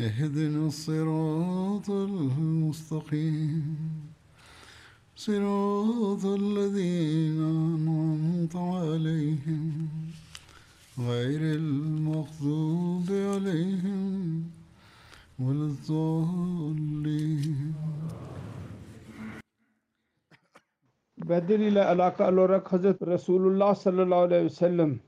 اهدنا 0.00 0.66
الصراط 0.66 1.90
المستقيم. 1.90 3.76
صراط 5.16 6.24
الذين 6.24 7.40
أنعمت 7.40 8.56
عليهم 8.56 9.88
غير 10.98 11.40
المغضوب 11.60 13.08
عليهم 13.10 14.44
ولا 15.38 15.66
الضالين. 15.72 17.74
بدل 21.16 21.62
إلى 21.68 21.80
علاقة 21.80 22.30
لورك 22.30 22.68
حضرت 22.68 23.02
رسول 23.02 23.52
الله 23.52 23.72
صلى 23.72 24.02
الله 24.02 24.20
عليه 24.26 24.44
وسلم. 24.44 25.00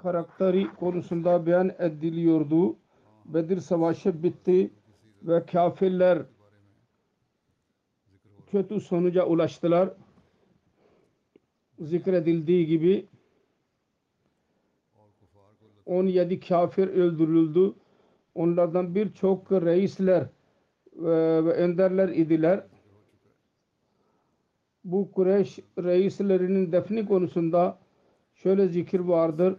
خرقتري 0.00 0.64
بيان 1.44 1.70
beyan 1.70 2.04
يردو 2.04 2.76
Bedir 3.34 3.60
savaşı 3.60 4.22
bitti 4.22 4.70
ve 5.22 5.46
kafirler 5.46 6.22
kötü 8.50 8.80
sonuca 8.80 9.26
ulaştılar. 9.26 9.90
Zikredildiği 11.78 12.66
gibi 12.66 13.06
17 15.86 16.40
kafir 16.40 16.88
öldürüldü. 16.88 17.74
Onlardan 18.34 18.94
birçok 18.94 19.52
reisler 19.52 20.26
ve, 20.96 21.52
önderler 21.52 22.08
idiler. 22.08 22.66
Bu 24.84 25.12
Kureyş 25.12 25.58
reislerinin 25.78 26.72
defni 26.72 27.06
konusunda 27.06 27.78
şöyle 28.34 28.68
zikir 28.68 29.00
vardır. 29.00 29.56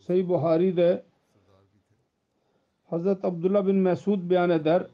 Sahih 0.00 0.28
Buhari'de 0.28 1.02
Hazret 2.86 3.24
Abdullah 3.24 3.66
bin 3.66 3.76
Mesud 3.76 4.30
beyan 4.30 4.50
eder. 4.50 4.86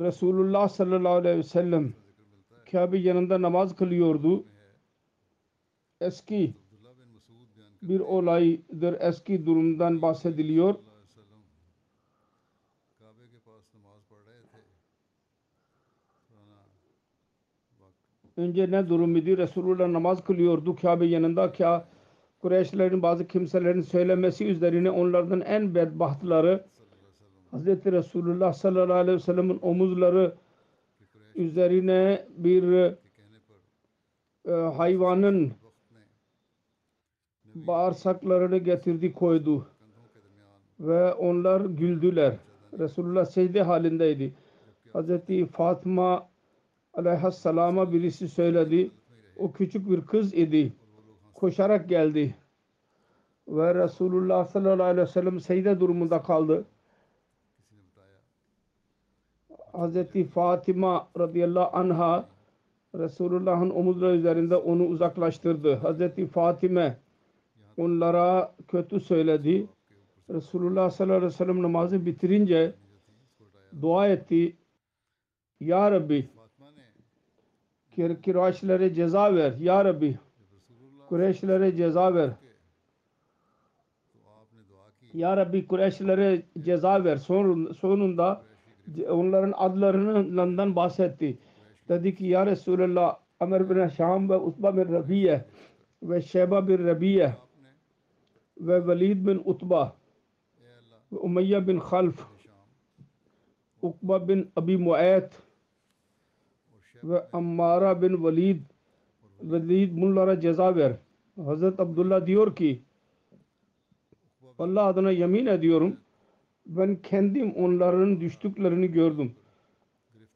Resulullah 0.00 0.68
sallallahu 0.68 1.12
aleyhi 1.12 1.38
ve 1.38 1.42
sellem 1.42 1.92
Kabe 2.70 2.98
yanında 2.98 3.42
namaz 3.42 3.76
kılıyordu. 3.76 4.44
Eski 6.00 6.54
bir 7.82 8.00
olaydır. 8.00 9.00
Eski 9.00 9.46
durumdan 9.46 10.02
bahsediliyor. 10.02 10.74
Önce 18.36 18.70
ne 18.70 18.88
durum 18.88 19.16
idi? 19.16 19.38
Resulullah 19.38 19.88
namaz 19.88 20.24
kılıyordu 20.24 20.76
Kabe 20.76 21.06
yanında. 21.06 21.52
Ka 21.52 21.88
Kureyşlerin 22.42 23.02
bazı 23.02 23.26
kimselerin 23.26 23.80
söylemesi 23.80 24.46
üzerine 24.46 24.90
onlardan 24.90 25.40
en 25.40 25.74
bedbahtları 25.74 26.64
Hz. 27.52 27.66
Resulullah 27.66 28.52
sallallahu 28.52 28.96
aleyhi 28.96 29.16
ve 29.16 29.22
sellem'in 29.22 29.58
omuzları 29.62 30.34
üzerine 31.34 32.26
bir 32.36 32.94
e, 34.48 34.52
hayvanın 34.52 35.52
bağırsaklarını 37.54 38.58
getirdi 38.58 39.12
koydu 39.12 39.66
ve 40.80 41.12
onlar 41.12 41.60
güldüler. 41.60 42.36
Resulullah 42.78 43.24
secde 43.24 43.62
halindeydi. 43.62 44.34
Hz. 44.94 45.10
Fatıma 45.52 46.28
aleyhisselama 46.94 47.92
birisi 47.92 48.28
söyledi. 48.28 48.90
O 49.36 49.52
küçük 49.52 49.90
bir 49.90 50.00
kız 50.00 50.34
idi. 50.34 50.72
Koşarak 51.42 51.88
geldi. 51.88 52.34
Ve 53.48 53.74
Resulullah 53.74 54.46
sallallahu 54.46 54.82
aleyhi 54.82 55.06
ve 55.06 55.10
sellem 55.10 55.40
secde 55.40 55.80
durumunda 55.80 56.22
kaldı. 56.22 56.64
Hz. 59.72 60.26
Fatıma 60.34 61.08
radıyallahu 61.18 61.76
anha 61.76 62.28
Resulullah'ın 62.94 63.70
omuzları 63.70 64.16
üzerinde 64.16 64.56
onu 64.56 64.86
uzaklaştırdı. 64.86 65.76
Hz. 65.76 66.30
Fatime 66.30 66.96
onlara 67.76 68.54
kötü 68.68 69.00
söyledi. 69.00 69.66
Resulullah 70.30 70.90
sallallahu 70.90 71.16
aleyhi 71.16 71.32
ve 71.32 71.36
sellem 71.36 71.62
namazı 71.62 72.06
bitirince 72.06 72.74
dua 73.82 74.08
etti. 74.08 74.56
Ya 75.60 75.90
Rabbi 75.90 76.28
Kureyşlere 77.96 78.94
ceza 78.94 79.34
ver. 79.34 79.52
Ya 79.52 79.84
Rabbi 79.84 80.18
Kureyşlere 81.12 81.76
ceza 81.76 82.14
ver. 82.14 82.30
Ya 85.14 85.36
Rabbi 85.36 85.66
Kureyşlere 85.66 86.42
ceza 86.60 87.04
ver. 87.04 87.16
Son, 87.16 87.72
sonunda 87.72 88.42
onların 89.08 89.52
adlarından 89.56 90.76
bahsetti. 90.76 91.38
Dedi 91.88 92.14
ki 92.14 92.26
Ya 92.26 92.46
Resulallah 92.46 93.16
Ömer 93.40 93.70
bin 93.70 93.88
Şam 93.88 94.30
ve 94.30 94.36
Utba 94.36 94.76
bin 94.76 94.92
Rabiye 94.92 95.44
ve 96.02 96.22
Şeba 96.22 96.68
bin 96.68 96.86
Rabiye 96.86 97.34
ve 98.58 98.86
Velid 98.86 99.26
bin 99.26 99.42
Utba 99.44 99.96
ve 101.12 101.16
Umayya 101.16 101.68
bin 101.68 101.80
Khalf 101.80 102.26
Ukba 103.82 104.28
bin 104.28 104.50
Abi 104.56 104.76
Muayet 104.76 105.32
ve 107.04 107.26
Ammara 107.32 108.02
bin 108.02 108.24
Velid 108.24 108.71
bunlara 109.42 110.40
ceza 110.40 110.76
ver. 110.76 110.92
Hazret 111.44 111.80
Abdullah 111.80 112.26
diyor 112.26 112.56
ki 112.56 112.82
Allah 114.58 114.84
adına 114.84 115.10
yemin 115.10 115.46
ediyorum 115.46 115.96
ben 116.66 116.96
kendim 116.96 117.52
onların 117.52 118.20
düştüklerini 118.20 118.88
gördüm. 118.88 119.32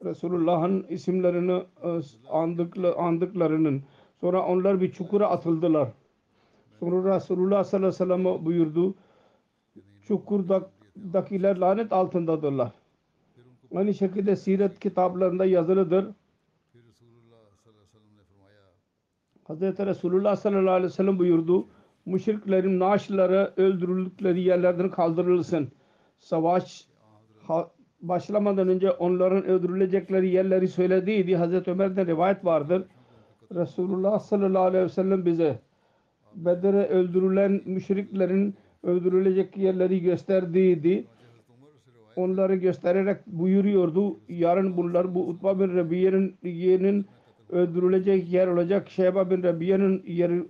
Resulullah'ın 0.05 0.85
isimlerini 0.89 1.63
andıklarının 2.97 3.83
sonra 4.21 4.45
onlar 4.45 4.81
bir 4.81 4.91
çukura 4.91 5.27
atıldılar. 5.29 5.89
Sonra 6.79 7.15
Resulullah 7.15 7.63
sallallahu 7.63 7.87
aleyhi 7.87 8.11
ve 8.11 8.15
sellem 8.15 8.45
buyurdu 8.45 8.95
çukurdakiler 10.07 11.57
lanet 11.57 11.93
altındadırlar. 11.93 12.71
Aynı 13.75 13.93
şekilde 13.93 14.35
siret 14.35 14.79
kitaplarında 14.79 15.45
yazılıdır. 15.45 16.05
Hazreti 19.47 19.85
Resulullah 19.85 20.35
sallallahu 20.35 20.71
aleyhi 20.71 20.91
ve 20.91 20.95
sellem 20.95 21.19
buyurdu 21.19 21.67
müşriklerin 22.05 22.79
naaşları 22.79 23.53
öldürüldükleri 23.57 24.41
yerlerden 24.41 24.89
kaldırılsın. 24.91 25.71
Savaş 26.19 26.87
başlamadan 28.01 28.67
önce 28.67 28.91
onların 28.91 29.45
öldürülecekleri 29.45 30.29
yerleri 30.29 30.67
söylediydi. 30.67 31.35
Hazreti 31.35 31.71
Ömer'den 31.71 32.07
rivayet 32.07 32.45
vardır. 32.45 32.83
Resulullah 33.55 34.19
sallallahu 34.19 34.63
aleyhi 34.63 34.85
ve 34.85 34.89
sellem 34.89 35.25
bize 35.25 35.59
Bedir'e 36.35 36.87
öldürülen 36.87 37.61
müşriklerin 37.65 38.55
öldürülecek 38.83 39.57
yerleri 39.57 40.01
gösterdiydi. 40.01 41.05
Onları 42.15 42.55
göstererek 42.55 43.27
buyuruyordu. 43.27 44.19
Yarın 44.29 44.77
bunlar 44.77 45.15
bu 45.15 45.27
Utba 45.27 45.59
bin 45.59 45.77
Rabiye'nin 45.77 47.05
öldürülecek 47.49 48.31
yer 48.33 48.47
olacak. 48.47 48.89
Şeyba 48.89 49.29
bin 49.29 49.43
Rabiye'nin 49.43 50.03
yeri 50.07 50.43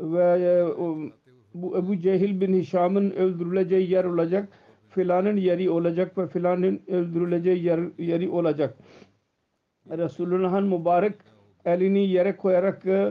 ve 0.00 0.64
bu 1.54 1.76
Ebu 1.78 1.98
Cehil 1.98 2.40
bin 2.40 2.54
Hişam'ın 2.54 3.10
öldürüleceği 3.10 3.90
yer 3.90 4.04
olacak. 4.04 4.48
Filanın 4.88 5.36
yeri 5.36 5.70
olacak 5.70 6.18
ve 6.18 6.26
filanın 6.26 6.80
öldürüleceği 6.88 7.64
yer, 7.64 7.80
yeri 7.98 8.30
olacak. 8.30 8.78
Resulullah'ın 9.90 10.66
mübarek 10.66 11.14
elini 11.64 12.08
yere 12.08 12.36
koyarak 12.36 12.86
e, 12.86 13.02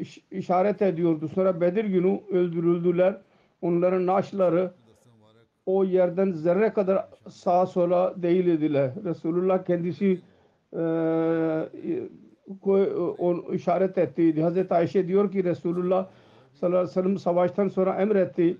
iş- 0.00 0.24
işaret 0.30 0.82
ediyordu. 0.82 1.28
Sonra 1.28 1.60
Bedir 1.60 1.84
günü 1.84 2.20
öldürüldüler. 2.32 3.20
Onların 3.62 4.06
naaşları 4.06 4.70
o 5.66 5.84
yerden 5.84 6.30
zerre 6.32 6.72
kadar 6.72 7.08
sağa 7.28 7.66
sola 7.66 8.22
değil 8.22 8.46
idiler. 8.46 8.90
Resulullah 9.04 9.64
kendisi 9.64 10.20
e, 10.74 10.80
işaret 13.52 13.98
ettiydi. 13.98 14.42
Hazreti 14.42 14.74
Ayşe 14.74 15.08
diyor 15.08 15.32
ki 15.32 15.44
Resulullah 15.44 16.06
sallallahu 16.52 16.78
aleyhi 16.78 16.90
ve 16.90 17.02
sellem 17.02 17.18
savaştan 17.18 17.68
sonra 17.68 17.94
emretti. 17.94 18.56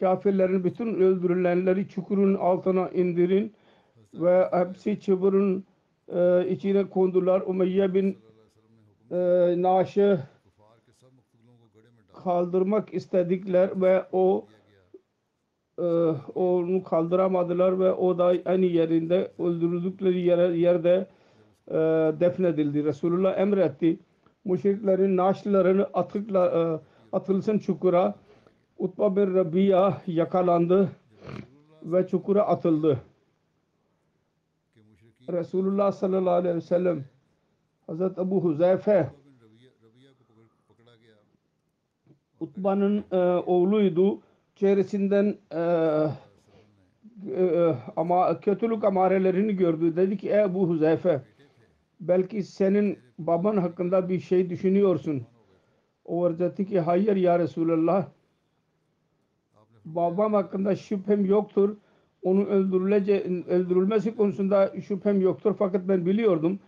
Kafirlerin 0.00 0.64
bütün 0.64 0.94
öldürülenleri 0.94 1.88
çukurun 1.88 2.34
altına 2.34 2.88
indirin 2.88 3.52
ve 4.14 4.48
hepsi 4.52 5.00
çuburun 5.00 5.64
e, 6.14 6.48
içine 6.48 6.88
kondular. 6.90 7.40
Umeyye 7.46 7.94
bin 7.94 8.18
e, 9.10 9.16
naaşı 9.62 10.20
kaldırmak 12.24 12.94
istedikler 12.94 13.80
ve 13.80 14.04
o 14.12 14.46
e, 15.78 15.82
onu 16.34 16.82
kaldıramadılar 16.82 17.80
ve 17.80 17.92
o 17.92 18.18
da 18.18 18.34
aynı 18.44 18.64
yerinde 18.64 19.32
öldürüldükleri 19.38 20.20
yere, 20.20 20.56
yerde 20.56 21.06
e, 21.70 21.74
defnedildi. 22.20 22.84
Resulullah 22.84 23.38
emretti. 23.38 23.98
Müşriklerin 24.44 25.16
naaşlarını 25.16 25.84
atıkla, 25.94 26.46
e, 26.46 26.60
atılsın 27.16 27.58
çukura. 27.58 28.14
Utba 28.78 29.16
bin 29.16 29.34
Rabia 29.34 29.98
yakalandı 30.06 30.90
ve 31.82 32.06
çukura 32.06 32.42
atıldı. 32.42 32.98
Resulullah 35.32 35.92
sallallahu 35.92 36.34
aleyhi 36.34 36.56
ve 36.56 36.60
sellem 36.60 37.04
Hazreti 37.86 38.20
Ebu 38.20 38.44
Huzeyfe 38.44 39.10
Utba'nın 42.40 43.04
e, 43.12 43.16
oğluydu. 43.46 44.20
Çevresinden 44.56 45.36
e, 45.50 45.60
e, 47.36 47.74
ama 47.96 48.40
kötülük 48.40 48.84
amarelerini 48.84 49.56
gördü. 49.56 49.96
Dedi 49.96 50.16
ki 50.16 50.32
Ebu 50.32 50.68
Huzeyfe 50.68 51.22
belki 52.00 52.42
senin 52.42 52.98
baban 53.18 53.56
hakkında 53.56 54.08
bir 54.08 54.20
şey 54.20 54.50
düşünüyorsun. 54.50 55.26
O 56.04 56.38
dedi 56.38 56.66
ki 56.66 56.80
hayır 56.80 57.16
ya 57.16 57.38
Resulallah 57.38 58.08
babam 59.84 60.34
hakkında 60.34 60.76
şüphem 60.76 61.24
yoktur. 61.24 61.76
Onun 62.22 62.46
öldürülmesi 62.46 64.16
konusunda 64.16 64.80
şüphem 64.80 65.20
yoktur. 65.20 65.54
Fakat 65.58 65.88
ben 65.88 66.06
biliyordum. 66.06 66.58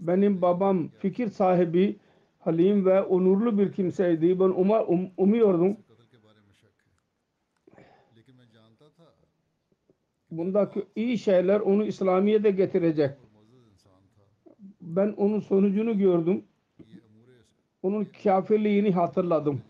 Benim 0.00 0.42
babam 0.42 0.88
fikir 0.88 1.28
sahibi, 1.28 1.96
halim 2.38 2.86
ve 2.86 3.02
onurlu 3.02 3.58
bir 3.58 3.72
kimseydi. 3.72 4.40
Ben 4.40 4.44
um, 4.44 5.10
umuyordum. 5.16 5.76
Bundaki 10.30 10.84
iyi 10.96 11.18
şeyler 11.18 11.60
onu 11.60 11.84
İslamiyet'e 11.84 12.50
getirecek. 12.50 13.10
Ben 14.84 15.14
onun 15.16 15.40
sonucunu 15.40 15.98
gördüm. 15.98 16.44
Onun 17.82 18.08
kafirliğini 18.24 18.92
hatırladım. 18.92 19.62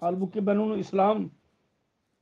Halbuki 0.00 0.46
ben 0.46 0.56
onu 0.56 0.76
İslam 0.76 1.30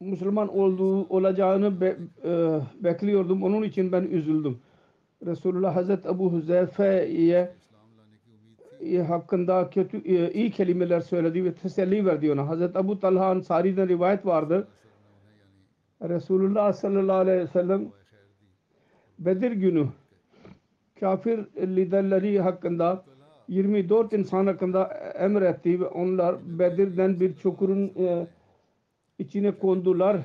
Müslüman 0.01 0.49
olduğu 0.49 1.05
olacağını 1.05 1.81
be, 1.81 1.97
e, 2.25 2.61
bekliyordum. 2.85 3.43
Onun 3.43 3.63
için 3.63 3.93
ben 3.93 4.03
üzüldüm. 4.03 4.59
Resulullah 5.27 5.77
Hazreti 5.77 6.09
Ebu 6.09 6.33
Huzeyfe'ye 6.33 7.53
e, 8.81 8.99
hakkında 8.99 9.71
kötü 9.71 9.97
e, 9.97 10.33
iyi 10.33 10.51
kelimeler 10.51 11.01
söyledi 11.01 11.45
ve 11.45 11.55
teselli 11.55 12.07
verdi 12.07 12.33
ona. 12.33 12.49
Hazreti 12.49 12.79
Ebu 12.79 13.01
Talha 13.01 13.27
Ansari'den 13.27 13.89
rivayet 13.89 14.27
vardır. 14.27 14.65
Resulullah 16.03 16.73
sallallahu 16.73 17.17
aleyhi 17.17 17.41
ve 17.41 17.47
sellem 17.47 17.93
Bedir 19.19 19.53
günü 19.53 19.89
kafir 21.05 21.39
liderleri 21.57 22.41
hakkında 22.41 23.05
24 23.49 24.13
insan 24.13 24.47
hakkında 24.47 24.85
emretti 25.19 25.81
ve 25.81 25.87
onlar 25.87 26.37
Bedir'den 26.59 27.21
bir 27.21 27.37
çukurun 27.37 27.93
e, 27.99 28.27
içine 29.19 29.59
kondular. 29.59 30.17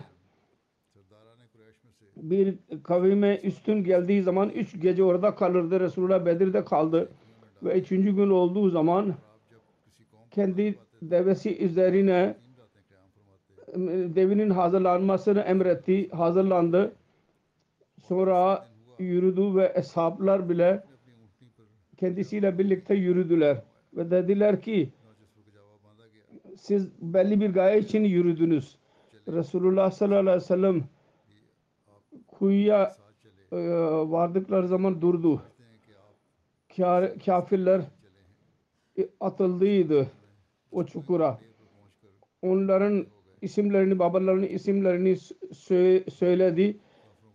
Bir 2.16 2.56
kavime 2.84 3.40
üstün 3.44 3.84
geldiği 3.84 4.24
zaman 4.24 4.50
üç 4.50 4.81
gece 4.81 5.04
orada 5.04 5.36
kalırdı. 5.36 5.80
Resulullah 5.80 6.26
Bedir'de 6.26 6.66
kaldı. 6.66 7.10
Ve 7.64 7.80
üçüncü 7.80 8.16
gün 8.16 8.30
olduğu 8.30 8.70
zaman 8.70 9.16
kendi 10.32 10.75
devesi 11.02 11.66
üzerine 11.66 12.36
devinin 14.16 14.50
hazırlanmasını 14.50 15.40
emretti. 15.40 16.10
Hazırlandı. 16.10 16.92
Sonra 18.08 18.70
yürüdü 19.00 19.56
ve 19.56 19.74
eshaplar 19.75 20.50
bile 20.50 20.84
kendisiyle 21.98 22.57
birlikte 22.57 22.96
yürüdüler. 22.96 23.63
Ve 23.94 24.12
dediler 24.12 24.62
ki 24.62 24.94
siz 26.57 26.92
belli 27.01 27.42
bir 27.42 27.54
gaye 27.54 27.80
için 27.80 28.04
yürüdünüz. 28.04 28.78
Resulullah 29.28 29.92
sallallahu 29.92 30.19
aleyhi 30.19 30.36
ve 30.36 30.40
sellem 30.40 30.84
kuyuya 32.28 32.96
e, 33.51 33.57
vardıkları 34.10 34.68
zaman 34.68 35.01
durdu. 35.01 35.42
Kafirler 37.25 37.81
atıldıydı 39.19 40.07
o 40.72 40.84
çukura. 40.84 41.40
Onların 42.42 43.06
isimlerini, 43.42 44.00
babalarının 44.00 44.48
isimlerini 44.48 45.12
sö- 45.51 46.10
söyledi. 46.10 46.80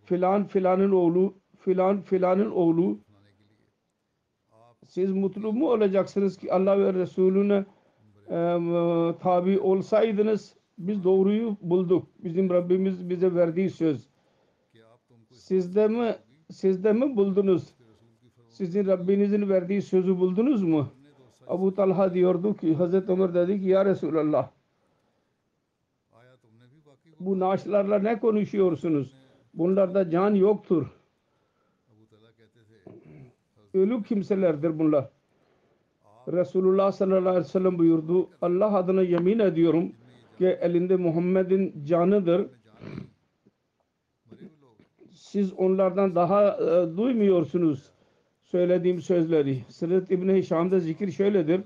Filan 0.05 0.47
filanın 0.47 0.91
oğlu, 0.91 1.35
filan 1.65 2.03
filanın 2.03 2.51
oğlu. 2.51 2.99
Siz 4.87 5.13
mutlu 5.13 5.53
mu 5.53 5.71
olacaksınız 5.71 6.37
ki 6.37 6.53
Allah 6.53 6.79
ve 6.79 6.95
Resulüne 6.95 7.65
e, 8.29 8.39
tabi 9.21 9.61
olsaydınız 9.61 10.57
biz 10.79 11.05
doğruyu 11.05 11.57
bulduk. 11.61 12.07
Bizim 12.25 12.51
Rabbimiz 12.51 13.09
bize 13.11 13.35
verdiği 13.35 13.71
söz. 13.71 14.09
Sizde 15.33 15.89
mi 15.89 16.17
sizde 16.51 16.93
mi 16.93 17.17
buldunuz? 17.17 17.75
Sizin 18.49 18.87
Rabbinizin 18.87 19.49
verdiği 19.49 19.83
sözü 19.83 20.19
buldunuz 20.19 20.63
mu? 20.63 20.89
Abu 21.47 21.75
Talha 21.75 22.15
diyordu 22.15 22.57
ki 22.57 22.75
Hazreti 22.75 23.13
Ömer 23.13 23.35
dedi 23.35 23.61
ki 23.61 23.69
ya 23.69 23.85
Resulallah 23.85 24.51
bu 27.21 27.41
naaşlarla 27.41 27.99
ne 27.99 28.19
konuşuyorsunuz? 28.19 29.13
Bunlarda 29.55 30.11
can 30.11 30.35
yoktur. 30.35 30.87
Ölü 33.75 34.03
kimselerdir 34.03 34.79
bunlar. 34.79 35.09
Resulullah 36.29 36.93
sallallahu 36.93 37.29
aleyhi 37.29 37.45
ve 37.45 37.49
sellem 37.49 37.79
buyurdu. 37.79 38.31
Allah 38.43 38.75
adına 38.75 39.03
yemin 39.03 39.39
ediyorum 39.39 39.93
ki 40.39 40.47
elinde 40.47 40.97
Muhammed'in 40.97 41.85
canıdır. 41.85 42.47
Siz 45.13 45.53
onlardan 45.53 46.15
daha 46.15 46.57
e, 46.57 46.97
duymuyorsunuz 46.97 47.91
söylediğim 48.43 49.01
sözleri. 49.01 49.65
Sırat 49.69 50.11
İbni 50.11 50.35
Hişam'da 50.35 50.81
zikir 50.81 51.13
şöyledir. 51.13 51.61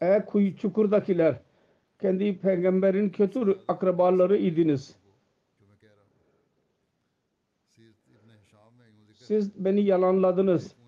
Ey 0.00 0.24
kuyu 0.24 0.56
çukurdakiler 0.56 1.40
kendi 2.00 2.38
peygamberin 2.38 3.10
kötü 3.10 3.58
akrabaları 3.68 4.36
idiniz. 4.36 4.96
Siz 9.14 9.64
beni 9.64 9.80
yalanladınız. 9.80 10.79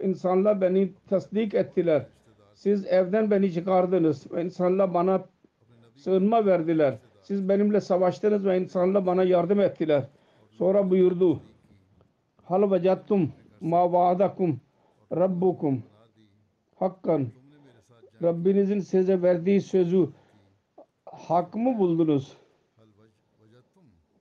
İnsanlar 0.00 0.60
beni 0.60 0.92
tasdik 1.08 1.54
ettiler. 1.54 2.06
Siz 2.54 2.86
evden 2.86 3.30
beni 3.30 3.52
çıkardınız. 3.52 4.26
İnsanlar 4.26 4.94
bana 4.94 5.24
sığınma 5.96 6.46
verdiler. 6.46 6.98
Siz 7.22 7.48
benimle 7.48 7.80
savaştınız 7.80 8.44
ve 8.44 8.60
insanlar 8.60 9.06
bana 9.06 9.24
yardım 9.24 9.60
ettiler. 9.60 10.04
Sonra 10.50 10.90
buyurdu. 10.90 11.40
Hal 12.44 12.70
vecattum 12.70 13.32
ma 13.60 13.92
vaadakum 13.92 14.60
rabbukum 15.12 15.82
hakkan 16.74 17.26
Rabbinizin 18.22 18.80
size 18.80 19.22
verdiği 19.22 19.60
sözü 19.60 20.08
hak 21.06 21.54
mı 21.54 21.78
buldunuz? 21.78 22.36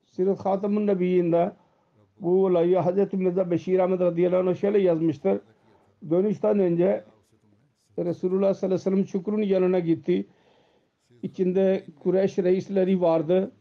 Sirat 0.06 0.46
Hatam'ın 0.46 0.88
Nebiyyinde 0.88 1.51
bu 2.20 2.46
olayı 2.46 2.78
Hazreti 2.78 3.18
Mirza 3.18 3.51
Beşir 3.51 3.80
Ahmet 3.80 4.00
radıyallahu 4.00 4.50
anh 4.50 4.56
şöyle 4.56 4.80
yazmıştır. 4.80 5.42
Dönüşten 6.10 6.60
önce 6.60 7.03
Resulullah 7.98 8.53
sallallahu 8.53 8.65
aleyhi 8.65 8.74
ve 8.74 8.77
sellem 8.77 9.05
Şükr'ün 9.05 9.41
yanına 9.41 9.79
gitti. 9.79 10.27
İçinde 11.24 11.86
Kureyş 12.00 12.38
reisleri 12.38 13.01
vardı. 13.01 13.51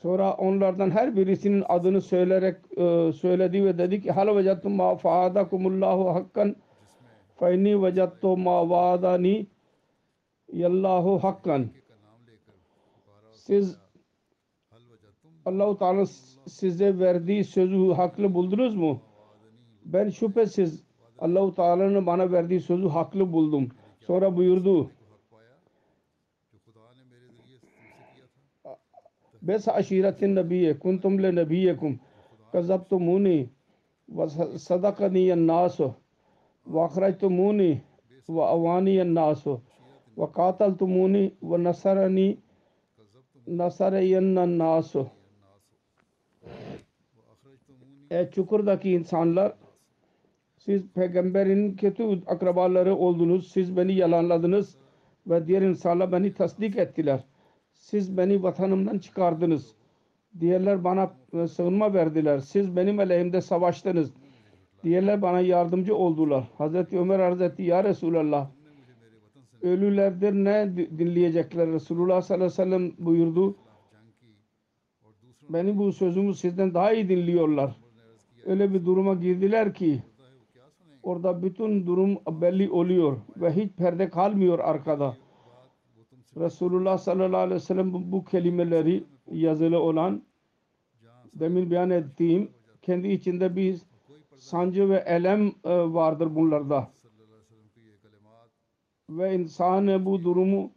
Sonra 0.00 0.34
onlardan 0.34 0.90
her 0.90 1.16
birisinin 1.16 1.64
adını 1.68 2.00
söyleyerek 2.00 2.56
e, 2.76 3.12
söyledi 3.12 3.64
ve 3.64 3.78
dedi 3.78 4.00
ki 4.00 4.12
hal 4.12 4.36
vecettum 4.36 4.72
ma 4.72 4.96
faadakumullahu 4.96 6.14
hakkan 6.14 6.56
fe 7.38 7.54
inni 7.54 7.82
vecettu 7.82 8.36
ma 8.36 8.70
vaadani 8.70 9.46
yallahu 10.52 11.18
hakkan 11.18 11.70
siz 13.32 13.78
Allah-u 15.44 15.78
Teala 15.78 16.06
size 16.46 16.98
verdiği 16.98 17.44
sözü 17.44 17.92
haklı 17.92 18.34
buldunuz 18.34 18.74
mu? 18.74 19.00
Ben 19.84 20.08
şüphesiz 20.08 20.84
Allah-u 21.21 21.55
Teala'nın 21.55 22.05
bana 22.05 22.31
verdiği 22.31 22.61
sözü 22.61 22.87
haklı 22.87 23.33
buldum. 23.33 23.69
Sonra 23.99 24.35
buyurdu 24.37 24.89
بس 29.47 29.69
عشيرة 29.69 30.17
النبي 30.27 30.73
كنتم 30.83 31.13
لنبيكم 31.23 31.91
كذبتموني 32.53 33.39
وصدقني 34.17 35.33
الناس 35.33 35.77
وأخرجتموني 36.73 37.71
وأواني 38.35 39.01
الناس 39.01 39.43
وقاتلتموني 40.19 41.23
ونصرني 41.49 42.27
نصرين 43.47 44.37
الناس 44.37 44.97
Ey 48.11 48.29
çukurdaki 48.31 48.91
insanlar 48.91 49.53
siz 50.64 50.82
peygamberin 50.94 51.76
kötü 51.76 52.22
akrabaları 52.26 52.96
oldunuz. 52.96 53.52
Siz 53.52 53.76
beni 53.76 53.94
yalanladınız 53.94 54.76
ve 55.26 55.46
diğer 55.46 55.62
insanlar 55.62 56.12
beni 56.12 56.34
tasdik 56.34 56.76
ettiler. 56.76 57.24
Siz 57.74 58.16
beni 58.16 58.42
vatanımdan 58.42 58.98
çıkardınız. 58.98 59.74
Diğerler 60.40 60.84
bana 60.84 61.10
e, 61.32 61.48
sığınma 61.48 61.94
verdiler. 61.94 62.38
Siz 62.38 62.76
benim 62.76 62.98
aleyhimde 62.98 63.40
savaştınız. 63.40 64.10
Diğerler 64.84 65.22
bana 65.22 65.40
yardımcı 65.40 65.96
oldular. 65.96 66.44
Hazreti 66.58 66.98
Ömer 66.98 67.18
arz 67.18 67.40
etti. 67.40 67.62
Ya 67.62 67.84
Resulallah 67.84 68.50
ölülerdir 69.62 70.32
ne 70.32 70.76
di- 70.76 70.98
dinleyecekler? 70.98 71.68
Resulullah 71.68 72.22
sallallahu 72.22 72.44
aleyhi 72.62 72.70
ve 72.70 72.76
sellem 72.78 72.92
buyurdu. 73.06 73.56
Beni 75.48 75.78
bu 75.78 75.92
sözümü 75.92 76.34
sizden 76.34 76.74
daha 76.74 76.92
iyi 76.92 77.08
dinliyorlar. 77.08 77.76
Öyle 78.46 78.74
bir 78.74 78.84
duruma 78.84 79.14
girdiler 79.14 79.74
ki 79.74 80.02
orada 81.02 81.42
bütün 81.42 81.86
durum 81.86 82.18
belli 82.30 82.70
oluyor 82.70 83.16
ve 83.36 83.52
hiç 83.52 83.72
perde 83.72 84.10
kalmıyor 84.10 84.58
arkada. 84.58 85.16
Resulullah 86.36 86.98
sallallahu 86.98 87.40
aleyhi 87.40 87.54
ve 87.54 87.60
sellem 87.60 87.92
bu, 88.12 88.24
kelimeleri 88.24 89.04
yazılı 89.32 89.80
olan 89.80 90.22
demin 91.34 91.70
beyan 91.70 91.90
ettiğim 91.90 92.50
kendi 92.82 93.08
içinde 93.08 93.56
bir 93.56 93.80
sancı 94.36 94.88
ve 94.88 94.96
elem 94.96 95.46
e, 95.46 95.52
vardır 95.74 96.34
bunlarda. 96.34 96.90
Ve 99.10 99.34
insan 99.34 100.04
bu 100.04 100.22
durumu 100.22 100.70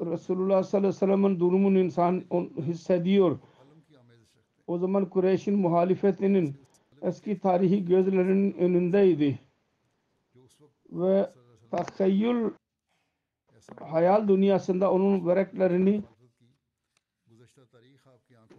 Resulullah 0.00 0.62
sallallahu 0.62 0.88
aleyhi 0.88 0.94
ve 0.94 0.98
sellem'in 0.98 1.40
durumunu 1.40 1.78
insan 1.78 2.24
hissediyor. 2.60 3.38
O 4.66 4.78
zaman 4.78 5.10
Kureyş'in 5.10 5.58
muhalefetinin 5.58 6.61
eski 7.02 7.38
tarihi 7.38 7.84
gözlerinin 7.84 8.52
önündeydi. 8.52 9.38
Ve 10.90 11.30
tahayyül 11.70 12.50
hayal 13.80 14.28
dünyasında 14.28 14.92
onun 14.92 15.26
vereklerini 15.26 16.02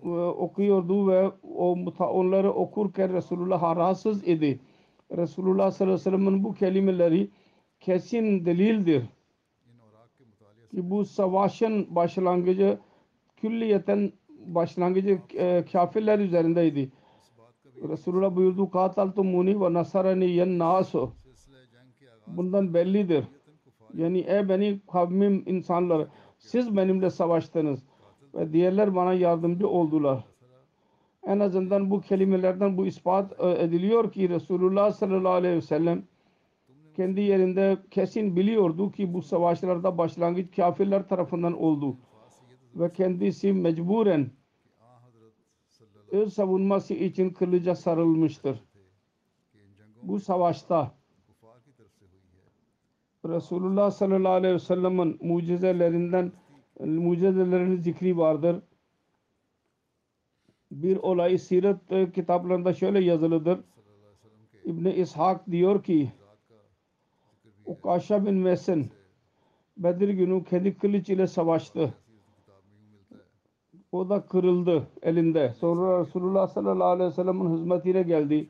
e, 0.04 0.10
okuyordu 0.10 1.08
ve 1.08 1.32
o 1.44 1.78
onları 2.00 2.52
okurken 2.54 3.14
Resulullah 3.14 3.76
rahatsız 3.76 4.28
idi. 4.28 4.60
Resulullah 5.18 5.72
sallallahu 5.72 5.96
aleyhi 5.96 6.08
ve 6.08 6.18
sellem'in 6.18 6.44
bu 6.44 6.54
kelimeleri 6.54 7.30
kesin 7.80 8.46
delildir 8.46 9.04
ki 10.74 10.90
bu 10.90 11.06
savaşın 11.06 11.96
başlangıcı 11.96 12.78
külliyeten 13.38 14.12
başlangıcı 14.30 15.20
e, 15.38 15.66
kafirler 15.72 16.20
üzerindeydi. 16.20 16.92
Resulullah 17.90 18.36
buyurdu 18.36 18.70
kataltu 18.70 19.24
muni 19.24 19.62
ve 19.62 19.74
nasarani 19.74 20.30
yen 20.30 20.60
nasu 20.60 21.12
bundan 22.28 22.74
bellidir. 22.74 23.26
Yani 23.94 24.20
ey 24.20 24.50
beni 24.50 24.80
kavmim 24.92 25.44
insanlar 25.46 26.08
siz 26.38 26.78
benimle 26.78 27.10
savaştınız 27.10 27.84
ve 28.36 28.54
diğerler 28.54 28.96
bana 28.96 29.14
yardımcı 29.14 29.68
oldular. 29.68 30.24
En 31.28 31.40
azından 31.40 31.92
bu 31.92 32.02
kelimelerden 32.02 32.78
bu 32.78 32.86
ispat 32.86 33.40
e, 33.40 33.64
ediliyor 33.64 34.12
ki 34.12 34.30
Resulullah 34.30 34.92
sallallahu 34.92 35.34
aleyhi 35.34 35.56
ve 35.56 35.62
sellem 35.62 36.04
kendi 36.96 37.22
yerinde 37.22 37.78
kesin 37.92 38.36
biliyordu 38.36 38.92
ki 38.92 39.14
bu 39.14 39.22
savaşlarda 39.22 39.98
başlangıç 39.98 40.56
kafirler 40.56 41.08
tarafından 41.08 41.62
oldu 41.62 41.98
ve 42.76 42.94
kendisi 42.94 43.54
mecburen 43.54 44.32
öz 46.12 46.34
savunması 46.34 46.94
için 46.94 47.30
kılıca 47.30 47.76
sarılmıştır. 47.76 48.64
Bu 50.04 50.20
savaşta 50.20 50.92
Resulullah 53.26 53.92
sallallahu 53.92 54.34
aleyhi 54.34 54.56
ve 54.56 54.60
sellem'in 54.60 55.20
mucizelerinden 55.22 56.32
mucizelerinin 56.80 57.82
zikri 57.82 58.18
vardır. 58.18 58.62
Bir 60.72 60.98
olay 60.98 61.38
siret 61.38 62.14
kitaplarında 62.14 62.74
şöyle 62.74 63.00
yazılıdır. 63.00 63.60
İbni 64.66 64.94
İshak 64.94 65.52
diyor 65.52 65.84
ki 65.84 66.12
Ukaşa 67.66 68.26
bin 68.26 68.36
Mesen 68.36 68.90
Bedir 69.78 70.10
günü 70.10 70.44
kendi 70.44 70.78
kılıç 70.78 71.10
ile 71.10 71.28
savaştı. 71.28 71.94
O 73.94 74.10
da 74.10 74.22
kırıldı 74.26 74.88
elinde. 75.02 75.54
Sonra 75.60 76.00
Resulullah 76.00 76.48
sallallahu 76.48 76.88
aleyhi 76.88 77.10
ve 77.10 77.14
sellem'in 77.14 77.54
hizmetine 77.54 78.04
geldi. 78.04 78.50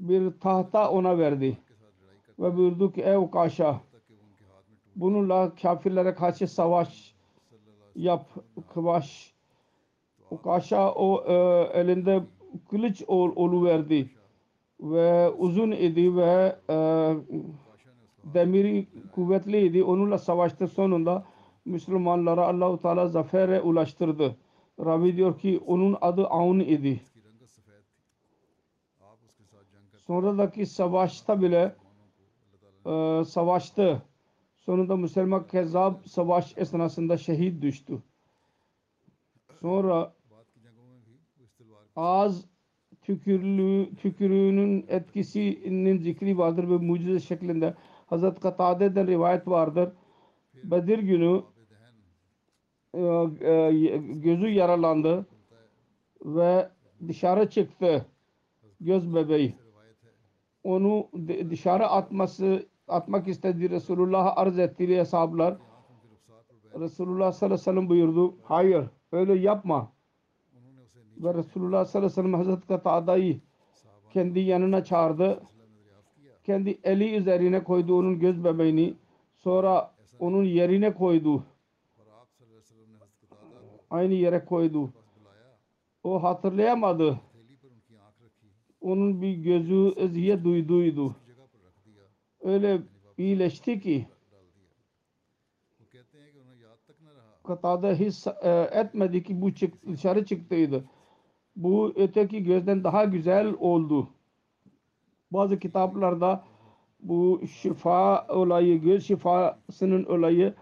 Bir 0.00 0.30
tahta 0.40 0.90
ona 0.90 1.18
verdi. 1.18 1.58
Ve 2.38 2.56
buyurdu 2.56 2.92
ki 2.92 3.02
ey 3.02 3.16
Ukaşa 3.16 3.80
bununla 4.96 5.52
kafirlere 5.62 6.14
karşı 6.14 6.48
savaş 6.48 7.14
yap 7.96 8.26
kıvaş 8.74 9.34
Ukaşa 10.30 10.92
o 10.92 11.24
e, 11.26 11.34
elinde 11.80 12.22
kılıç 12.70 13.02
ol, 13.06 13.32
oluverdi 13.36 14.10
ve 14.80 15.30
uzun 15.30 15.70
idi 15.70 16.16
ve 16.16 16.56
e, 16.70 16.76
demiri 18.24 18.86
kuvvetliydi. 19.14 19.84
Onunla 19.84 20.18
savaştı 20.18 20.68
sonunda 20.68 21.24
Müslümanlara 21.64 22.46
Allahu 22.46 22.80
Teala 22.80 23.08
zafere 23.08 23.60
ulaştırdı. 23.60 24.36
Ravi 24.80 25.16
diyor 25.16 25.38
ki 25.38 25.60
onun 25.66 25.98
adı 26.00 26.26
Aun 26.26 26.60
idi. 26.60 27.02
Sonradaki 29.96 30.66
savaşta 30.66 31.42
bile 31.42 31.76
e, 32.86 33.24
savaştı. 33.24 34.02
Sonunda 34.58 34.96
Müslüman 34.96 35.46
Kezzab 35.46 35.94
savaş 36.06 36.58
esnasında 36.58 37.16
şehit 37.16 37.62
düştü. 37.62 38.02
Sonra 39.60 40.12
ağız 41.96 42.44
tükürlü, 43.02 43.96
tükürüğünün 43.96 44.84
etkisinin 44.88 45.98
zikri 45.98 46.38
vardır 46.38 46.70
ve 46.70 46.76
mucize 46.76 47.20
şeklinde. 47.20 47.74
Hazret 48.06 48.40
Katade'den 48.40 49.06
rivayet 49.06 49.48
vardır. 49.48 49.92
Bedir 50.64 50.98
günü 50.98 51.42
gözü 54.22 54.48
yaralandı 54.48 55.26
ve 56.24 56.68
dışarı 57.08 57.50
çıktı 57.50 58.06
göz 58.80 59.14
bebeği. 59.14 59.54
Onu 60.64 61.08
dışarı 61.50 61.86
atması 61.86 62.66
atmak 62.88 63.28
istedi 63.28 63.70
Resulullah 63.70 64.32
arz 64.36 64.58
etti 64.58 64.98
hesaplar. 64.98 65.56
Resulullah 66.80 67.32
sallallahu 67.32 67.54
aleyhi 67.54 67.60
ve 67.60 67.64
sellem 67.64 67.88
buyurdu. 67.88 68.34
Hayır 68.42 68.84
öyle 69.12 69.34
yapma. 69.34 69.92
Ve 71.16 71.34
Resulullah 71.34 71.84
sallallahu 71.84 72.06
aleyhi 72.06 72.12
ve 72.12 72.22
sellem 72.22 72.34
Hazreti 72.34 72.66
Katada'yı 72.66 73.40
kendi 74.10 74.40
yanına 74.40 74.84
çağırdı. 74.84 75.40
Kendi 76.44 76.78
eli 76.84 77.16
üzerine 77.16 77.64
koydu 77.64 77.98
onun 77.98 78.18
göz 78.18 78.44
bebeğini. 78.44 78.94
Sonra 79.34 79.94
onun 80.18 80.44
yerine 80.44 80.94
koydu 80.94 81.44
aynı 83.92 84.14
yere 84.14 84.44
koydu. 84.44 84.92
O 86.04 86.22
hatırlayamadı. 86.22 87.20
Onun 88.80 89.22
bir 89.22 89.34
gözü 89.34 89.92
eziyet 89.96 90.44
duyduydu. 90.44 91.16
Öyle 92.40 92.82
iyileşti 93.18 93.80
ki 93.80 94.06
katada 97.44 97.92
his 97.92 98.26
e, 98.26 98.50
etmedi 98.72 99.22
ki 99.22 99.42
bu 99.42 99.54
çık, 99.54 99.86
dışarı 99.86 100.26
çıktıydı. 100.26 100.84
Bu 101.56 101.92
öteki 101.96 102.44
gözden 102.44 102.84
daha 102.84 103.04
güzel 103.04 103.54
oldu. 103.58 104.08
Bazı 105.30 105.58
kitaplarda 105.58 106.44
bu 107.00 107.40
şifa 107.46 108.26
olayı, 108.28 108.82
göz 108.82 109.06
şifasının 109.06 110.04
olayı 110.04 110.54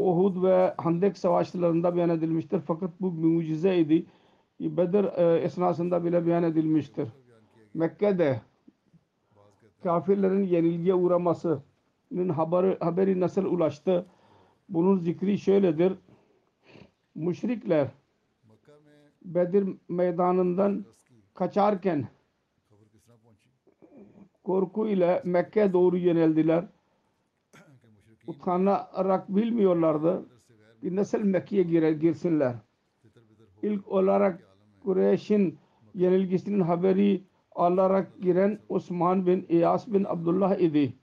Uhud 0.00 0.42
ve 0.42 0.74
Handek 0.78 1.18
savaşlarında 1.18 1.96
beyan 1.96 2.10
edilmiştir. 2.10 2.60
Fakat 2.66 2.90
bu 3.00 3.10
mucizeydi. 3.10 4.06
Bedir 4.60 5.04
e, 5.04 5.38
esnasında 5.40 6.04
bile 6.04 6.26
beyan 6.26 6.42
edilmiştir. 6.42 7.08
Mekke'de 7.74 8.40
kafirlerin 9.82 10.44
yenilgiye 10.44 10.94
uğramasının 10.94 12.28
haberi, 12.28 12.78
haberi 12.78 13.20
nasıl 13.20 13.44
ulaştı? 13.44 14.06
Bunun 14.68 14.98
zikri 14.98 15.38
şöyledir. 15.38 15.92
Müşrikler 17.14 17.88
Bedir 19.22 19.76
meydanından 19.88 20.84
kaçarken 21.34 22.08
korku 24.44 24.88
ile 24.88 25.22
Mekke 25.24 25.72
doğru 25.72 25.96
yöneldiler 25.96 26.64
utkanarak 28.30 29.28
bilmiyorlardı. 29.28 30.26
Bir 30.82 30.96
nasıl 30.96 31.18
Mekke'ye 31.18 31.62
gire, 31.62 31.92
girsinler. 31.92 32.54
İlk 33.62 33.88
olarak 33.88 34.46
Kureyş'in 34.84 35.58
yenilgisinin 35.94 36.60
haberi 36.60 37.22
alarak 37.54 38.20
giren 38.22 38.58
Osman 38.68 39.26
bin 39.26 39.46
İyas 39.48 39.88
bin 39.88 40.04
Abdullah 40.04 40.58
idi. 40.58 40.94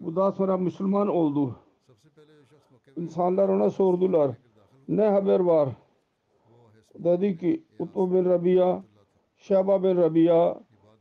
Bu 0.00 0.16
daha 0.16 0.32
sonra 0.32 0.56
Müslüman 0.56 1.08
oldu. 1.08 1.56
İnsanlar 2.96 3.48
ona 3.48 3.70
sordular. 3.70 4.36
Ne 4.88 5.02
haber 5.02 5.40
var? 5.40 5.68
Dedi 6.94 7.38
ki 7.38 7.64
Utbu 7.78 8.14
bin 8.14 8.24
Rabia, 8.24 8.82
Şeba 9.36 9.82
bin 9.82 9.96
Rabia, 9.96 10.60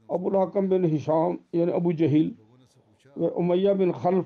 Abu 0.10 0.40
Hakam 0.40 0.72
bin 0.72 0.84
Hişam 0.84 1.40
yani 1.54 1.74
Abu 1.74 1.96
Cehil 1.96 2.34
ve 3.18 3.30
Umayya 3.30 3.80
bin 3.80 3.90
Half 3.90 4.26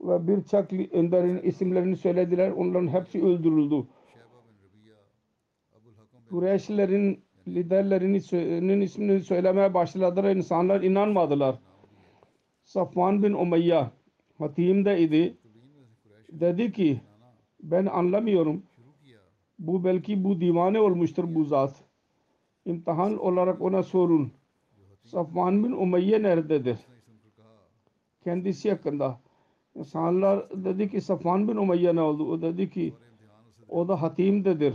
ve 0.00 0.28
birçok 0.28 0.72
önderin 0.72 1.42
isimlerini 1.42 1.96
söylediler. 1.96 2.50
Onların 2.50 2.88
hepsi 2.88 3.24
öldürüldü. 3.24 3.86
Kureyşlerin 6.30 7.24
liderlerinin 7.48 8.80
ismini 8.80 9.20
söylemeye 9.20 9.74
başladılar. 9.74 10.36
İnsanlar 10.36 10.82
inanmadılar. 10.82 11.58
Safvan 12.64 13.22
bin 13.22 13.32
Umayya 13.32 13.92
hatimde 14.38 15.00
idi. 15.00 15.36
Dedi 16.32 16.72
ki 16.72 17.00
ben 17.62 17.86
anlamıyorum. 17.86 18.62
Bu 19.58 19.84
belki 19.84 20.24
bu 20.24 20.40
divane 20.40 20.80
olmuştur 20.80 21.34
bu 21.34 21.44
zat. 21.44 21.84
İmtihan 22.64 23.18
olarak 23.18 23.60
ona 23.60 23.82
sorun. 23.82 24.32
Safvan 25.04 25.64
bin 25.64 25.72
Umayya 25.72 26.18
nerededir? 26.18 26.78
Kendisi 28.24 28.70
hakkında 28.70 29.20
İnsanlar 29.78 30.50
dedi 30.64 30.90
ki 30.90 31.00
Safvan 31.00 31.48
bin 31.48 31.56
Umayya 31.56 31.92
ne 31.92 32.00
oldu? 32.00 32.32
O 32.32 32.42
dedi 32.42 32.70
ki 32.70 32.94
o 33.68 33.88
da 33.88 34.02
hatimdedir. 34.02 34.74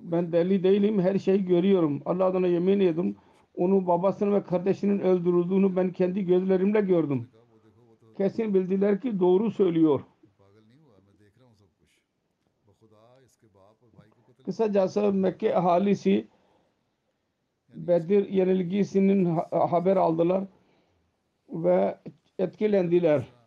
Ben 0.00 0.32
deli 0.32 0.62
değilim 0.62 1.00
her 1.00 1.18
şeyi 1.18 1.44
görüyorum. 1.44 2.02
Allah'tan 2.04 2.44
yemin 2.44 2.80
ediyorum. 2.80 3.16
Onu 3.54 3.86
babasının 3.86 4.32
ve 4.32 4.42
kardeşinin 4.42 4.98
öldürüldüğünü 4.98 5.76
ben 5.76 5.92
kendi 5.92 6.26
gözlerimle 6.26 6.80
gördüm. 6.80 7.28
Kesin 8.16 8.54
bildiler 8.54 9.00
ki 9.00 9.20
doğru 9.20 9.50
söylüyor. 9.50 10.00
Kısacası 14.44 15.12
Mekke 15.12 15.56
ahalisi 15.56 16.28
Bedir 17.74 18.28
yenilgisinin 18.28 19.24
haber 19.50 19.96
aldılar 19.96 20.44
ve 21.48 21.98
etkilendiler 22.38 23.39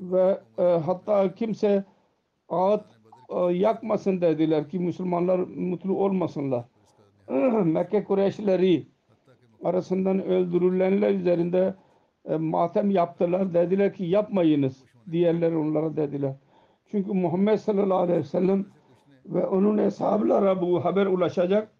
ve 0.00 0.40
e, 0.58 0.62
hatta 0.62 1.34
kimse 1.34 1.84
ağıt 2.48 2.84
e, 3.28 3.40
yakmasın 3.40 4.20
dediler 4.20 4.68
ki 4.68 4.78
Müslümanlar 4.78 5.38
mutlu 5.38 5.96
olmasınlar. 6.04 6.64
Mekke 7.64 8.04
Kureyşleri 8.04 8.86
arasından 9.64 10.24
öldürülenler 10.24 11.10
üzerinde 11.14 11.74
e, 12.24 12.36
matem 12.36 12.90
yaptılar. 12.90 13.54
Dediler 13.54 13.94
ki 13.94 14.04
yapmayınız. 14.04 14.84
Diğerler 15.10 15.52
onlara 15.52 15.96
dediler. 15.96 16.34
Çünkü 16.90 17.12
Muhammed 17.12 17.58
sallallahu 17.58 17.98
aleyhi 17.98 18.18
ve 18.18 18.24
sellem 18.24 18.66
ve 19.26 19.46
onun 19.46 19.78
hesablara 19.78 20.62
bu 20.62 20.84
haber 20.84 21.06
ulaşacak. 21.06 21.70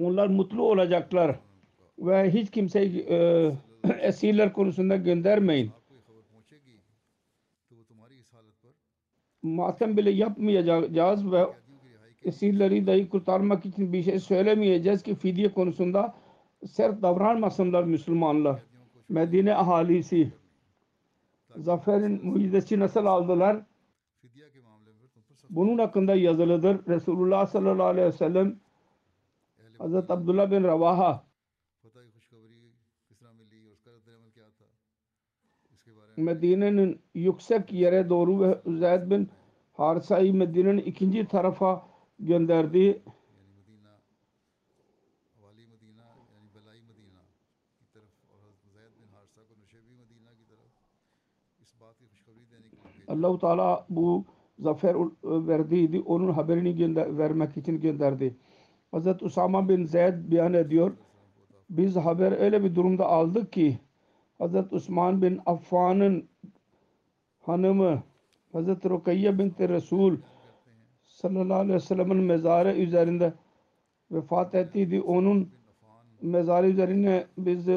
Onlar 0.00 0.26
mutlu 0.26 0.62
olacaklar 0.62 1.36
ve 1.98 2.30
hiç 2.30 2.50
kimse 2.50 2.80
e, 2.84 3.50
esirler 4.00 4.52
konusunda 4.52 4.96
göndermeyin. 4.96 5.70
Matem 9.42 9.96
bile 9.96 10.10
yapmayacağız 10.10 11.32
ve 11.32 11.46
esirleri 12.22 12.86
dahi 12.86 13.08
kurtarmak 13.08 13.66
için 13.66 13.92
bir 13.92 14.02
şey 14.02 14.18
söylemeyeceğiz 14.18 15.02
ki 15.02 15.14
fidye 15.14 15.52
konusunda 15.52 16.14
sert 16.66 17.02
davranmasınlar 17.02 17.84
Müslümanlar. 17.84 18.62
Medine 19.08 19.54
ahalisi 19.54 20.32
zaferin 21.56 22.26
mucizesi 22.26 22.78
nasıl 22.78 23.06
aldılar? 23.06 23.62
Bunun 25.50 25.78
hakkında 25.78 26.14
yazılıdır. 26.14 26.86
Resulullah 26.88 27.46
sallallahu 27.46 27.86
aleyhi 27.86 28.06
ve 28.06 28.12
sellem 28.12 28.60
Hazreti 29.78 30.12
Abdullah 30.12 30.50
bin 30.50 30.64
Ravaha 30.64 31.29
Medine'nin 36.16 37.00
yüksek 37.14 37.72
yere 37.72 38.08
doğru 38.08 38.40
ve 38.40 38.60
Üzeyd 38.64 39.10
bin 39.10 39.28
Harisa'yı 39.72 40.34
Medine'nin 40.34 40.78
ikinci 40.78 41.28
tarafa 41.28 41.86
gönderdi. 42.18 43.02
Allahu 53.08 53.38
Teala 53.38 53.86
bu 53.88 54.24
zafer 54.58 54.94
e, 54.94 54.98
verdiydi. 55.22 56.00
Onun 56.00 56.32
haberini 56.32 56.76
gönder, 56.76 57.18
vermek 57.18 57.56
için 57.56 57.80
gönderdi. 57.80 58.36
Hazreti 58.90 59.24
Usama 59.24 59.68
bin 59.68 59.84
Zeyd 59.84 60.14
beyan 60.30 60.54
ediyor. 60.54 60.92
Biz 61.70 61.96
haber 61.96 62.32
öyle 62.32 62.64
bir 62.64 62.74
durumda 62.74 63.06
aldık 63.06 63.52
ki 63.52 63.78
Hazreti 64.40 64.74
Osman 64.74 65.22
bin 65.22 65.40
Affan'ın 65.46 66.28
hanımı 67.40 68.02
Hazreti 68.52 68.90
Rukayye 68.90 69.38
binti 69.38 69.68
Resul 69.68 70.16
sallallahu 71.02 71.58
aleyhi 71.58 71.74
ve 71.74 71.80
sellem'in 71.80 72.16
mezarı 72.16 72.76
üzerinde 72.76 73.32
vefat 74.10 74.54
ettiydi. 74.54 75.00
Onun 75.00 75.50
mezarı 76.22 76.68
üzerine 76.68 77.26
biz 77.38 77.68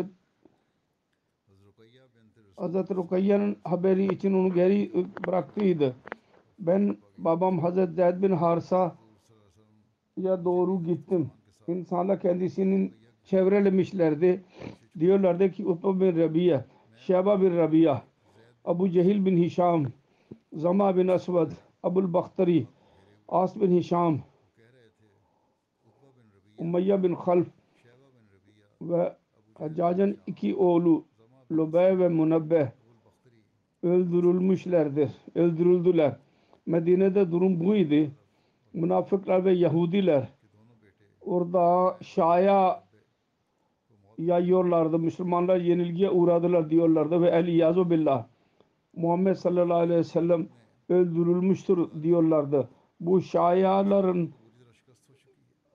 Hazreti 2.55 2.95
Rukayya'nın 2.95 3.57
haberi 3.63 4.13
için 4.13 4.33
onu 4.33 4.53
geri 4.53 4.91
bıraktıydı. 5.27 5.95
Ben 6.59 6.97
babam 7.17 7.59
Hazreti 7.59 7.93
Zeyd 7.93 8.21
bin 8.21 8.31
Harsa 8.31 8.95
ya 10.17 10.45
doğru 10.45 10.83
gittim. 10.83 11.31
İnsanlar 11.67 12.19
kendisinin 12.19 12.93
çevrelemişlerdi 13.23 14.43
diyorlardı 14.99 15.51
ki 15.51 15.65
Utbe 15.67 15.99
bin 15.99 16.19
Rabiye, 16.19 16.65
Şeba 16.97 17.41
bin 17.41 17.57
Rabiye, 17.57 18.01
Abu 18.65 18.89
Cehil 18.89 19.25
bin 19.25 19.37
Hişam, 19.37 19.85
Zama 20.53 20.97
bin 20.97 21.07
Asvad, 21.07 21.51
Abul 21.83 22.13
Bakhtari, 22.13 22.67
As 23.27 23.55
bin 23.61 23.77
Hişam, 23.77 24.19
Umayya 26.57 27.03
bin 27.03 27.15
Khalf 27.15 27.47
ve 28.81 29.15
Haccacın 29.53 30.17
iki 30.27 30.55
oğlu 30.55 31.05
Lubey 31.51 31.99
ve 31.99 32.09
Munabbe 32.09 32.71
öldürülmüşlerdir, 33.83 35.11
öldürüldüler. 35.35 36.17
Medine'de 36.65 37.31
durum 37.31 37.59
buydu. 37.59 38.11
Münafıklar 38.73 39.45
ve 39.45 39.51
Yahudiler 39.51 40.27
orada 41.25 41.97
Şaya 42.01 42.83
yayıyorlardı. 44.17 44.99
Müslümanlar 44.99 45.57
yenilgiye 45.57 46.09
uğradılar 46.09 46.69
diyorlardı 46.69 47.21
ve 47.21 47.29
el 47.29 47.47
yazu 47.47 47.89
billah. 47.89 48.25
Muhammed 48.95 49.35
sallallahu 49.35 49.77
aleyhi 49.77 49.99
ve 49.99 50.03
sellem 50.03 50.47
öldürülmüştür 50.89 52.03
diyorlardı. 52.03 52.69
Bu 52.99 53.21
şayaların 53.21 54.29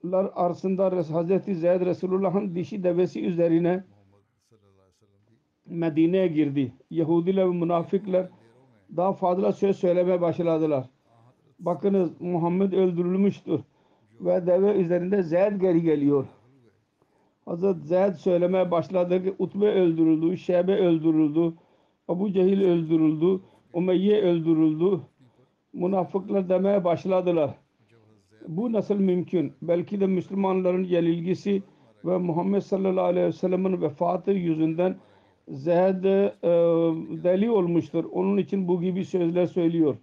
lar 0.05 0.31
arasında 0.35 0.85
Hazreti 1.11 1.55
Zeyd 1.55 1.81
Resulullah'ın 1.81 2.55
dişi 2.55 2.83
devesi 2.83 3.25
üzerine 3.25 3.83
Medine'ye 5.65 6.27
girdi. 6.27 6.73
Yahudiler 6.89 7.45
ve 7.45 7.53
münafıklar 7.53 8.29
daha 8.97 9.13
fazla 9.13 9.51
söz 9.51 9.77
söylemeye 9.77 10.21
başladılar. 10.21 10.89
Bakınız 11.59 12.21
Muhammed 12.21 12.73
öldürülmüştür 12.73 13.61
ve 14.21 14.47
deve 14.47 14.73
üzerinde 14.73 15.23
Zeyd 15.23 15.61
geri 15.61 15.81
geliyor. 15.81 16.25
Hazreti 17.49 17.87
Zeyd 17.87 18.13
söylemeye 18.13 18.71
başladı 18.71 19.23
ki 19.23 19.35
Utbe 19.39 19.65
öldürüldü, 19.65 20.37
Şebe 20.37 20.75
öldürüldü, 20.75 21.53
Abu 22.07 22.31
Cehil 22.31 22.61
öldürüldü, 22.61 23.41
Umeyye 23.73 24.21
öldürüldü. 24.21 25.01
Münafıklar 25.73 26.49
demeye 26.49 26.83
başladılar. 26.83 27.55
Bu 28.47 28.73
nasıl 28.73 28.95
mümkün? 28.95 29.53
Belki 29.61 29.99
de 29.99 30.07
Müslümanların 30.07 30.83
yenilgisi 30.83 31.63
ve 32.05 32.17
Muhammed 32.17 32.61
sallallahu 32.61 33.05
aleyhi 33.05 33.27
ve 33.27 33.31
sellem'in 33.31 33.81
vefatı 33.81 34.31
yüzünden 34.31 34.95
Zeyd 35.47 36.03
e, 36.03 36.23
deli 37.23 37.51
olmuştur. 37.51 38.05
Onun 38.11 38.37
için 38.37 38.67
bu 38.67 38.81
gibi 38.81 39.05
sözler 39.05 39.45
söylüyor. 39.45 39.97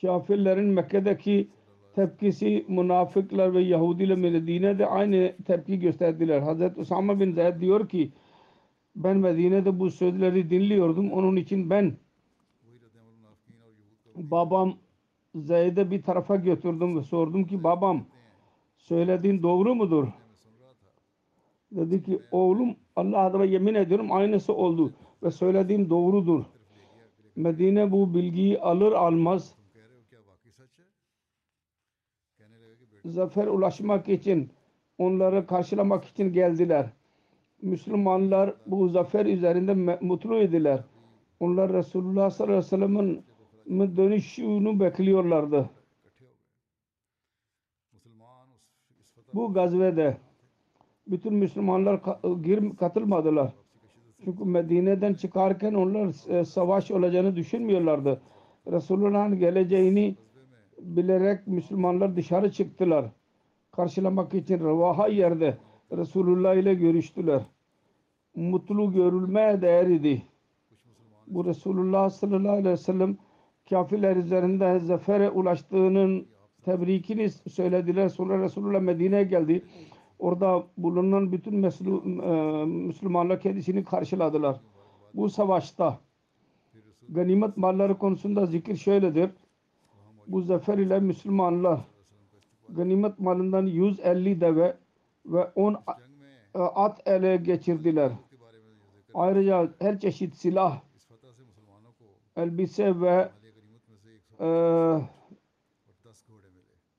Kafirlerin 0.00 0.64
Mekke'deki 0.64 1.48
tepkisi 1.94 2.64
münafıklar 2.68 3.54
ve 3.54 3.60
Yahudiler 3.60 4.18
Medine'de 4.18 4.78
de 4.78 4.86
aynı 4.86 5.34
tepki 5.46 5.80
gösterdiler. 5.80 6.40
Hazreti 6.40 6.80
Usama 6.80 7.20
bin 7.20 7.32
Zeyd 7.32 7.60
diyor 7.60 7.88
ki 7.88 8.12
ben 8.96 9.16
Medine'de 9.16 9.80
bu 9.80 9.90
sözleri 9.90 10.50
dinliyordum. 10.50 11.12
Onun 11.12 11.36
için 11.36 11.70
ben 11.70 11.96
babam 14.16 14.74
Zeyd'e 15.34 15.90
bir 15.90 16.02
tarafa 16.02 16.36
götürdüm 16.36 16.96
ve 16.98 17.02
sordum 17.02 17.44
ki 17.46 17.64
babam 17.64 18.04
söylediğin 18.76 19.42
doğru 19.42 19.74
mudur? 19.74 20.08
Dedi 21.72 22.02
ki 22.02 22.18
oğlum 22.30 22.76
Allah 22.96 23.18
adına 23.18 23.44
yemin 23.44 23.74
ediyorum 23.74 24.12
aynısı 24.12 24.54
oldu 24.54 24.92
ve 25.22 25.30
söylediğim 25.30 25.90
doğrudur. 25.90 26.44
Medine 27.36 27.92
bu 27.92 28.14
bilgiyi 28.14 28.60
alır 28.60 28.92
almaz 28.92 29.54
zafer 33.04 33.46
ulaşmak 33.46 34.08
için 34.08 34.50
onları 34.98 35.46
karşılamak 35.46 36.04
için 36.04 36.32
geldiler. 36.32 36.86
Müslümanlar 37.62 38.54
bu 38.66 38.88
zafer 38.88 39.26
üzerinde 39.26 39.98
mutlu 40.00 40.38
idiler. 40.38 40.84
Onlar 41.40 41.72
Resulullah 41.72 42.30
sallallahu 42.30 42.56
aleyhi 42.56 42.66
ve 42.66 43.22
sellem'in 43.68 43.96
dönüşünü 43.96 44.80
bekliyorlardı. 44.80 45.70
Bu 49.34 49.52
gazvede 49.52 50.16
bütün 51.06 51.34
Müslümanlar 51.34 52.00
ıı, 52.24 52.42
gir 52.42 52.76
katılmadılar. 52.76 53.52
Çünkü 54.24 54.44
Medine'den 54.44 55.14
çıkarken 55.14 55.74
onlar 55.74 56.38
e, 56.38 56.44
savaş 56.44 56.90
olacağını 56.90 57.36
düşünmüyorlardı. 57.36 58.20
Resulullah'ın 58.72 59.38
geleceğini 59.38 60.16
bilerek 60.84 61.46
Müslümanlar 61.46 62.16
dışarı 62.16 62.52
çıktılar. 62.52 63.06
Karşılamak 63.70 64.34
için 64.34 64.60
revaha 64.60 65.08
yerde 65.08 65.58
Resulullah 65.92 66.54
ile 66.54 66.74
görüştüler. 66.74 67.42
Mutlu 68.34 68.92
görülmeye 68.92 69.62
değer 69.62 69.86
idi. 69.86 70.22
Bu 71.26 71.44
Resulullah 71.44 72.10
sallallahu 72.10 72.52
aleyhi 72.52 72.68
ve 72.68 72.76
sellem 72.76 73.16
kafirler 73.70 74.16
üzerinde 74.16 74.78
zafere 74.78 75.30
ulaştığının 75.30 76.26
tebrikini 76.64 77.30
söylediler. 77.30 78.08
Sonra 78.08 78.42
Resulullah 78.42 78.80
Medine'ye 78.80 79.24
geldi. 79.24 79.62
Orada 80.18 80.64
bulunan 80.78 81.32
bütün 81.32 81.62
e, 81.62 82.64
Müslümanlar 82.64 83.40
kendisini 83.40 83.84
karşıladılar. 83.84 84.60
Bu 85.14 85.28
savaşta 85.28 85.98
ganimet 87.08 87.56
malları 87.56 87.98
konusunda 87.98 88.46
zikir 88.46 88.76
şöyledir. 88.76 89.30
Bu 90.26 90.42
zafer 90.42 90.78
ile 90.78 91.00
Müslümanlar 91.00 91.80
ganimet 92.68 93.18
malından 93.18 93.66
150 93.66 94.40
deve 94.40 94.76
ve 95.26 95.44
10 95.54 95.74
e, 96.54 96.58
at 96.58 97.08
ele 97.08 97.36
geçirdiler. 97.36 98.12
Ayrıca 99.14 99.68
her 99.78 100.00
çeşit 100.00 100.34
silah, 100.34 100.80
elbise 102.36 103.00
ve 103.00 103.28
e, 104.40 104.48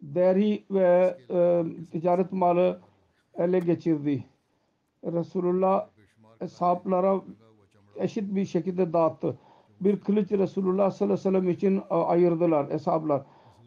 deri 0.02 0.64
ve 0.72 1.18
e, 1.30 1.66
ticaret 1.92 2.32
malı 2.32 2.82
ele 3.38 3.60
geçirdi. 3.60 4.26
Resulullah 5.04 5.90
sahaplara 6.48 7.22
eşit 7.96 8.36
bir 8.36 8.46
şekilde 8.46 8.94
dağıttı 8.94 9.38
bir 9.82 10.00
kılıç 10.00 10.32
Resulullah 10.32 10.92
sallallahu 10.92 11.14
aleyhi 11.14 11.36
ve 11.36 11.40
sellem 11.40 11.50
için 11.50 11.78
e, 11.78 11.94
ayırdılar 11.94 12.72
eshablar. 12.72 13.22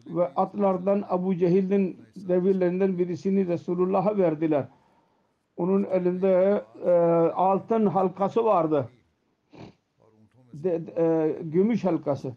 Ve 0.07 0.27
atlardan 0.27 1.03
Abu 1.09 1.35
Cehil'in 1.35 1.97
devirlerinden 2.15 2.97
birisini 2.97 3.47
Resulullah'a 3.47 4.17
verdiler. 4.17 4.67
Onun 5.57 5.83
elinde 5.83 6.63
e, 6.85 6.91
altın 7.35 7.85
halkası 7.85 8.45
vardı. 8.45 8.89
De, 10.53 10.81
e, 10.97 11.35
gümüş 11.43 11.85
halkası. 11.85 12.35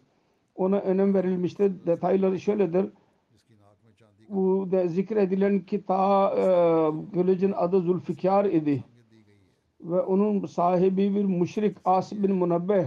Ona 0.55 0.79
önem 0.79 1.13
verilmişti. 1.13 1.85
Detayları 1.85 2.39
şöyledir. 2.39 2.85
Bu 4.29 4.67
de 4.71 4.87
zikredilen 4.87 5.59
ki 5.59 5.85
ta 5.85 6.29
e, 6.37 6.43
kılıcın 7.13 7.51
adı 7.51 7.81
Zülfikar 7.81 8.45
idi. 8.45 8.83
Ve 9.81 10.01
onun 10.01 10.45
sahibi 10.45 11.15
bir 11.15 11.25
müşrik 11.25 11.77
As 11.85 12.11
bin 12.11 12.35
Munabbeh 12.35 12.85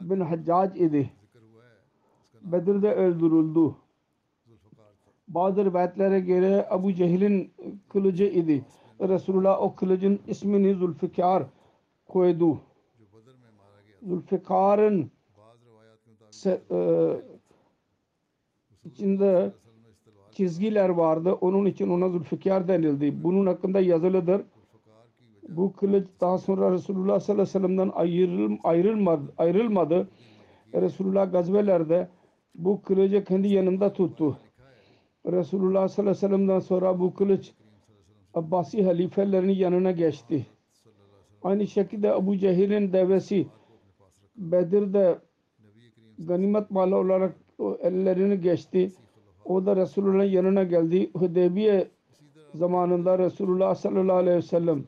bin 0.00 0.20
Haccac 0.20 0.78
idi. 0.78 1.10
Bedir'de 2.42 2.94
öldürüldü. 2.94 3.74
Bazı 5.28 5.64
rivayetlere 5.64 6.20
göre 6.20 6.66
Abu 6.70 6.92
Cehil'in 6.94 7.52
kılıcı 7.88 8.24
idi. 8.24 8.64
Resulullah 9.00 9.62
o 9.62 9.74
kılıcın 9.74 10.20
ismini 10.26 10.74
Zülfikar 10.74 11.42
koydu. 12.06 12.60
Zülfikar'ın 14.02 15.10
se, 16.30 16.60
e, 16.70 16.78
içinde 18.84 19.52
çizgiler 20.32 20.88
vardı. 20.88 21.32
Onun 21.32 21.66
için 21.66 21.90
ona 21.90 22.08
Zülfikar 22.08 22.68
denildi. 22.68 23.24
Bunun 23.24 23.46
hakkında 23.46 23.80
yazılıdır. 23.80 24.42
Bu 25.48 25.72
kılıç 25.72 26.06
daha 26.20 26.38
sonra 26.38 26.72
Resulullah 26.72 27.20
sallallahu 27.20 27.42
aleyhi 27.42 27.56
ve 27.56 27.60
sellem'den 27.60 27.90
ayrıl, 27.94 28.56
ayrılmadı. 28.64 29.32
ayrılmadı. 29.38 30.08
E, 30.72 30.82
Resulullah 30.82 31.32
gazvelerde 31.32 32.08
bu 32.54 32.82
kılıcı 32.82 33.24
kendi 33.24 33.48
yanında 33.48 33.92
tuttu. 33.92 34.38
Resulullah 35.26 35.88
sallallahu 35.88 36.10
aleyhi 36.10 36.24
ve 36.24 36.28
sellem'den 36.28 36.58
sonra 36.58 37.00
bu 37.00 37.14
kılıç 37.14 37.52
Abbasi 38.34 38.84
halifelerinin 38.84 39.52
yanına 39.52 39.90
geçti. 39.90 40.46
Aynı 41.42 41.66
şekilde 41.66 42.12
Abu 42.12 42.36
Cehil'in 42.36 42.92
devesi 42.92 43.46
Bedir'de 44.36 45.18
ganimet 46.18 46.70
malı 46.70 46.96
olarak 46.96 47.36
ellerini 47.82 48.40
geçti. 48.40 48.92
O 49.44 49.66
da 49.66 49.76
Resulullah'ın 49.76 50.28
yanına 50.28 50.62
geldi. 50.62 51.10
Hudeybiye 51.14 51.88
zamanında 52.54 53.18
Resulullah 53.18 53.74
sallallahu 53.74 54.16
aleyhi 54.16 54.36
ve 54.36 54.42
sellem 54.42 54.84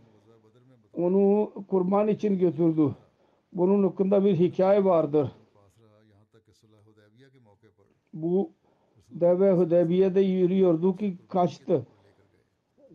onu 0.97 1.53
kurban 1.69 2.09
için 2.09 2.39
götürdü. 2.39 2.95
Bunun 3.53 3.83
hakkında 3.83 4.25
bir 4.25 4.37
hikaye 4.37 4.85
vardır. 4.85 5.33
Bu 8.13 8.51
Deve 9.11 9.53
Hudeybiye'de 9.53 10.21
yürüyordu 10.21 10.97
ki 10.97 11.19
kaçtı. 11.29 11.87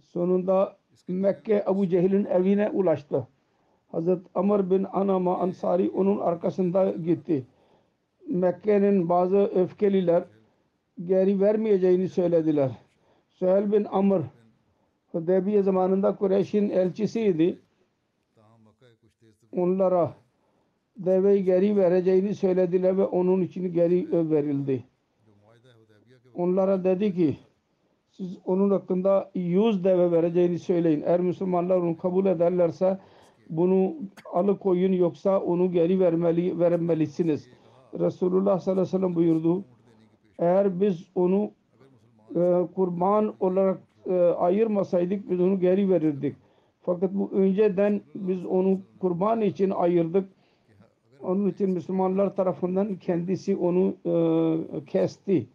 Sonunda 0.03 0.77
Mekke 1.07 1.63
Abu 1.65 1.87
Cehil'in 1.87 2.25
evine 2.25 2.69
ulaştı. 2.69 3.27
Hazret 3.87 4.19
Amr 4.35 4.71
bin 4.71 4.83
Anama 4.83 5.37
Ansari 5.37 5.89
onun 5.89 6.19
arkasında 6.19 6.91
gitti. 6.91 7.45
Mekke'nin 8.27 9.09
bazı 9.09 9.37
öfkeliler 9.37 10.23
geri 11.05 11.41
vermeyeceğini 11.41 12.09
söylediler. 12.09 12.71
Süheyl 13.29 13.71
bin 13.71 13.83
Amr 13.83 14.21
Hudeybiye 15.11 15.61
zamanında 15.61 16.15
Kureyş'in 16.15 16.69
elçisiydi 16.69 17.60
onlara 19.51 20.13
deve 20.97 21.39
geri 21.39 21.77
vereceğini 21.77 22.35
söylediler 22.35 22.97
ve 22.97 23.05
onun 23.05 23.41
için 23.41 23.73
geri 23.73 24.29
verildi. 24.31 24.83
Onlara 26.33 26.83
dedi 26.83 27.13
ki 27.13 27.37
siz 28.11 28.37
onun 28.45 28.69
hakkında 28.69 29.31
yüz 29.35 29.83
deve 29.83 30.11
vereceğini 30.11 30.59
söyleyin. 30.59 31.03
Eğer 31.05 31.19
Müslümanlar 31.19 31.77
onu 31.77 31.97
kabul 31.97 32.25
ederlerse 32.25 32.99
bunu 33.49 33.95
alıkoyun 34.33 34.93
yoksa 34.93 35.39
onu 35.39 35.71
geri 35.71 35.99
vermeli, 35.99 36.59
vermelisiniz. 36.59 37.47
Resulullah 37.99 38.59
sallallahu 38.59 38.81
aleyhi 38.81 38.95
ve 38.95 38.99
sellem 38.99 39.15
buyurdu. 39.15 39.65
Eğer 40.39 40.81
biz 40.81 41.07
onu 41.15 41.51
e, 42.35 42.67
kurban 42.75 43.33
olarak 43.39 43.81
e, 44.05 44.13
ayırmasaydık 44.19 45.29
biz 45.29 45.39
onu 45.39 45.59
geri 45.59 45.89
verirdik. 45.89 46.35
Fakat 46.81 47.13
bu 47.13 47.29
önceden 47.33 48.01
biz 48.15 48.45
onu 48.45 48.79
kurban 48.99 49.41
için 49.41 49.69
ayırdık. 49.69 50.29
Onun 51.23 51.49
için 51.49 51.69
Müslümanlar 51.69 52.35
tarafından 52.35 52.95
kendisi 52.95 53.55
onu 53.55 53.95
e, 54.05 54.85
kesti. 54.85 55.47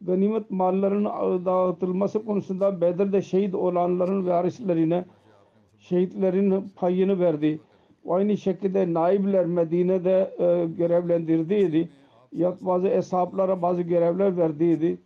Ganimet 0.00 0.50
mallarının 0.50 1.44
dağıtılması 1.44 2.24
konusunda 2.24 2.80
Bedir'de 2.80 3.22
şehit 3.22 3.54
olanların 3.54 4.26
varislerine 4.26 5.04
şehitlerin 5.78 6.68
payını 6.76 7.20
verdi. 7.20 7.60
Aynı 8.08 8.36
şekilde 8.36 8.94
naibler 8.94 9.46
Medine'de 9.46 10.34
e, 10.38 10.66
görevlendirdiydi. 10.66 11.88
Ya 12.32 12.56
bazı 12.60 12.88
hesaplara 12.88 13.62
bazı 13.62 13.82
görevler 13.82 14.36
verdiydi. 14.36 14.98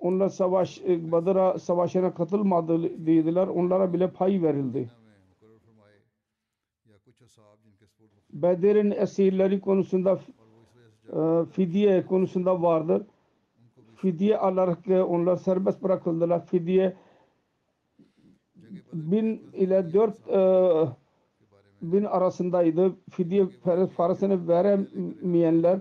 Onlar 0.00 0.28
savaş 0.28 0.80
e, 0.80 1.12
Badır'a 1.12 1.58
savaşına 1.58 2.14
katılmadı 2.14 2.82
dediler. 2.82 3.46
Onlara 3.46 3.92
bile 3.92 4.10
pay 4.10 4.42
verildi. 4.42 4.90
Bedir'in 8.32 8.90
esirleri 8.90 9.60
konusunda 9.60 10.20
e, 11.12 11.44
fidye 11.50 12.06
konusunda 12.06 12.62
vardır. 12.62 13.02
Fidye 13.96 14.36
alarak 14.36 14.88
e, 14.88 15.02
onlar 15.02 15.36
serbest 15.36 15.82
bırakıldılar. 15.82 16.46
Fidye 16.46 16.96
bin 18.92 19.50
ile 19.52 19.92
dört 19.92 20.26
bin 21.82 22.04
arasındaydı. 22.04 22.92
Fidye 23.10 23.46
parasını 23.96 24.48
veremeyenler 24.48 25.80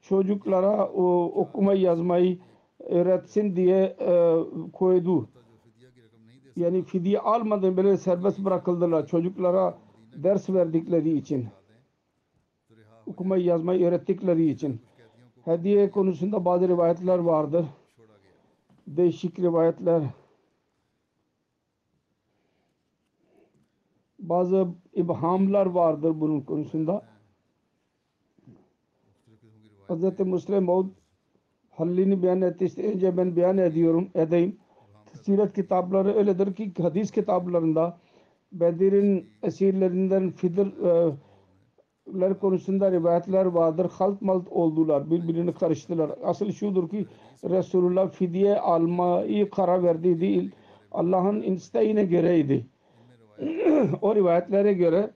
çocuklara 0.00 0.88
okuma 0.88 1.74
yazmayı 1.74 2.38
öğretsin 2.80 3.56
diye 3.56 3.96
e, 4.00 4.36
koydu. 4.72 5.28
Yani 6.56 6.82
fidye 6.82 7.20
almadan 7.20 7.76
bile 7.76 7.96
serbest 7.96 8.38
bırakıldılar 8.38 9.06
çocuklara 9.06 9.78
ders 10.16 10.50
verdikleri 10.50 11.16
için. 11.16 11.48
Okumayı 13.06 13.44
yazmayı 13.44 13.86
öğrettikleri 13.86 14.50
için. 14.50 14.80
Hediye 15.44 15.90
konusunda 15.90 16.44
bazı 16.44 16.68
rivayetler 16.68 17.18
vardır. 17.18 17.66
Değişik 18.86 19.38
rivayetler. 19.38 20.02
Bazı 24.18 24.68
ibhamlar 24.94 25.66
vardır 25.66 26.20
bunun 26.20 26.40
konusunda. 26.40 27.06
Hz. 29.88 30.20
Müslim 30.20 30.64
Maud 30.64 30.97
hallini 31.78 32.22
beyan 32.22 32.42
etti. 32.42 32.64
İşte 32.64 32.92
önce 32.92 33.16
ben 33.16 33.36
beyan 33.36 33.58
ediyorum, 33.58 34.08
edeyim. 34.14 34.56
Siret 35.22 35.52
kitapları 35.54 36.14
öyledir 36.14 36.54
ki 36.54 36.72
hadis 36.82 37.10
kitaplarında 37.10 37.98
Bedir'in 38.52 39.30
esirlerinden 39.42 40.30
fidirler 40.30 41.14
konusunda 42.40 42.92
rivayetler 42.92 43.44
vardır. 43.44 43.90
Halt 43.92 44.22
malt 44.22 44.48
oldular. 44.48 45.10
Birbirini 45.10 45.54
karıştılar. 45.54 46.10
Asıl 46.22 46.52
şudur 46.52 46.88
ki 46.88 47.06
Resulullah 47.44 48.10
fidye 48.10 48.60
almayı 48.60 49.50
karar 49.50 49.82
verdi 49.82 50.20
değil. 50.20 50.50
Allah'ın 50.92 51.42
isteğine 51.42 52.04
göreydi. 52.04 52.66
o 54.02 54.14
rivayetlere 54.14 54.72
göre 54.72 55.10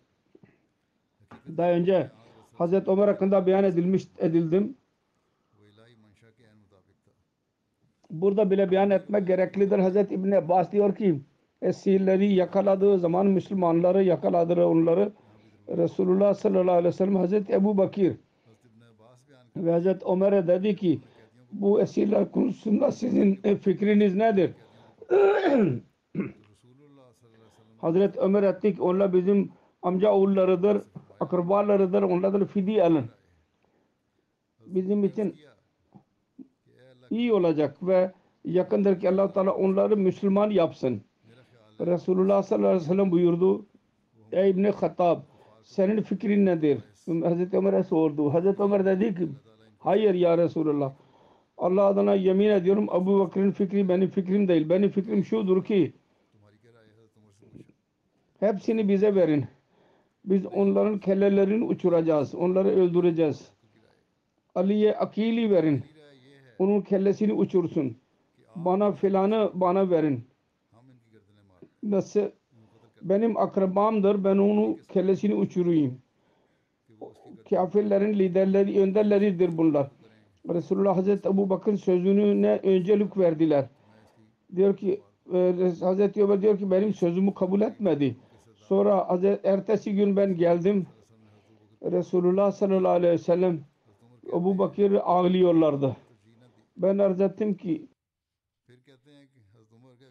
daha 1.56 1.70
önce 1.70 2.10
Hazreti 2.52 2.90
Ömer 2.90 3.08
hakkında 3.08 3.46
beyan 3.46 3.64
edilmiş 3.64 4.08
edildim. 4.18 4.76
burada 8.12 8.50
bile 8.50 8.70
beyan 8.70 8.90
etmek 8.90 9.26
gereklidir. 9.26 9.78
Hazreti 9.78 10.14
İbn 10.14 10.30
Abbas 10.30 10.72
diyor 10.72 10.94
ki 10.94 11.20
esirleri 11.62 12.32
yakaladığı 12.32 12.98
zaman 12.98 13.26
Müslümanları 13.26 14.02
yakaladılar 14.02 14.62
onları. 14.62 15.12
Resulullah 15.68 16.34
sallallahu 16.34 16.70
aleyhi 16.70 16.88
ve 16.88 16.92
sellem 16.92 17.16
Hazreti 17.16 17.52
Ebu 17.52 17.78
Bakir 17.78 18.16
ve 19.56 19.70
Hazreti 19.70 20.04
Ömer'e 20.06 20.46
dedi 20.46 20.76
ki 20.76 21.00
bu 21.52 21.80
esirler 21.80 22.32
konusunda 22.32 22.92
sizin 22.92 23.40
e, 23.44 23.56
fikriniz 23.56 24.14
nedir? 24.14 24.50
Hazreti 27.78 28.20
Ömer 28.20 28.42
etti 28.42 28.74
ki 28.74 28.82
onlar 28.82 29.12
bizim 29.12 29.52
amca 29.82 30.12
oğullarıdır, 30.12 30.82
akrabalarıdır, 31.20 32.02
onlardan 32.02 32.46
fidye 32.46 32.84
alın. 32.84 33.04
Bizim 34.66 35.04
için 35.04 35.34
iyi 37.12 37.32
olacak 37.32 37.76
ve 37.82 38.12
yakındır 38.44 39.00
ki 39.00 39.08
allah 39.08 39.32
Teala 39.32 39.54
onları 39.54 39.96
Müslüman 39.96 40.50
yapsın. 40.50 41.02
Resulullah 41.80 42.42
sallallahu 42.42 42.68
aleyhi 42.68 42.84
ve 42.84 42.88
sellem 42.88 43.10
buyurdu. 43.10 43.66
Ey 44.32 44.50
İbni 44.50 44.70
Hattab 44.70 45.20
senin 45.62 46.02
fikrin 46.02 46.46
nedir? 46.46 46.78
Hazreti 47.06 47.56
Ömer'e 47.56 47.84
sordu. 47.84 48.34
Hazreti 48.34 48.62
Ömer 48.62 48.84
dedi 48.84 49.14
ki 49.14 49.28
hayır 49.78 50.14
ya 50.14 50.38
Resulullah. 50.38 50.92
Allah 51.58 51.84
adına 51.84 52.14
yemin 52.14 52.48
ediyorum 52.48 52.86
Abu 52.90 53.18
Bakır'ın 53.18 53.50
fikri 53.50 53.88
benim 53.88 54.10
fikrim 54.10 54.48
değil. 54.48 54.68
Benim 54.68 54.90
fikrim 54.90 55.24
şudur 55.24 55.64
ki 55.64 55.92
hepsini 58.40 58.88
bize 58.88 59.14
verin. 59.14 59.44
Biz 60.24 60.46
onların 60.46 60.98
kellelerini 60.98 61.64
uçuracağız. 61.64 62.34
Onları 62.34 62.68
öldüreceğiz. 62.68 63.50
Ali'ye 64.54 64.96
akili 64.96 65.50
verin. 65.50 65.84
Onun 66.62 66.80
kellesini 66.80 67.32
uçursun. 67.32 67.96
Bana 68.56 68.92
filanı 68.92 69.50
bana 69.54 69.90
verin. 69.90 70.24
Nasıl 71.82 72.20
benim 73.02 73.36
akrabamdır 73.36 74.24
ben 74.24 74.36
onu 74.36 74.76
kellesini 74.88 75.34
uçurayım. 75.34 75.98
Kafirlerin 77.50 78.18
liderleri, 78.18 78.80
önderleridir 78.80 79.58
bunlar. 79.58 79.90
Resulullah 80.48 80.96
Hazreti 80.96 81.28
Ebu 81.28 81.50
Bakır 81.50 81.76
sözüne 81.76 82.60
öncelik 82.62 83.18
verdiler. 83.18 83.68
Diyor 84.56 84.76
ki 84.76 85.00
e, 85.34 85.72
Hazreti 85.80 86.24
Ömer 86.24 86.42
diyor 86.42 86.58
ki 86.58 86.70
benim 86.70 86.94
sözümü 86.94 87.34
kabul 87.34 87.60
etmedi. 87.60 88.16
Sonra 88.54 89.08
Hazreti, 89.08 89.48
ertesi 89.48 89.94
gün 89.94 90.16
ben 90.16 90.36
geldim. 90.36 90.86
Resulullah 91.82 92.52
sallallahu 92.52 92.92
aleyhi 92.92 93.14
ve 93.14 93.18
sellem 93.18 93.60
Ebu 94.32 94.58
Bakır 94.58 94.92
ağlıyorlardı. 94.92 95.96
Ben 96.76 96.98
arz 96.98 97.20
ettim 97.20 97.56
ki 97.56 97.88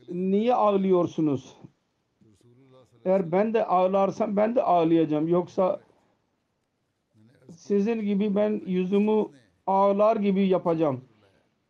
niye 0.09 0.53
ağlıyorsunuz? 0.53 1.57
Eğer 3.05 3.31
ben 3.31 3.53
de 3.53 3.65
ağlarsam 3.65 4.37
ben 4.37 4.55
de 4.55 4.63
ağlayacağım. 4.63 5.27
Yoksa 5.27 5.81
sizin 7.51 8.01
gibi 8.01 8.35
ben 8.35 8.61
yüzümü 8.65 9.25
ağlar 9.67 10.15
gibi 10.15 10.47
yapacağım. 10.47 11.01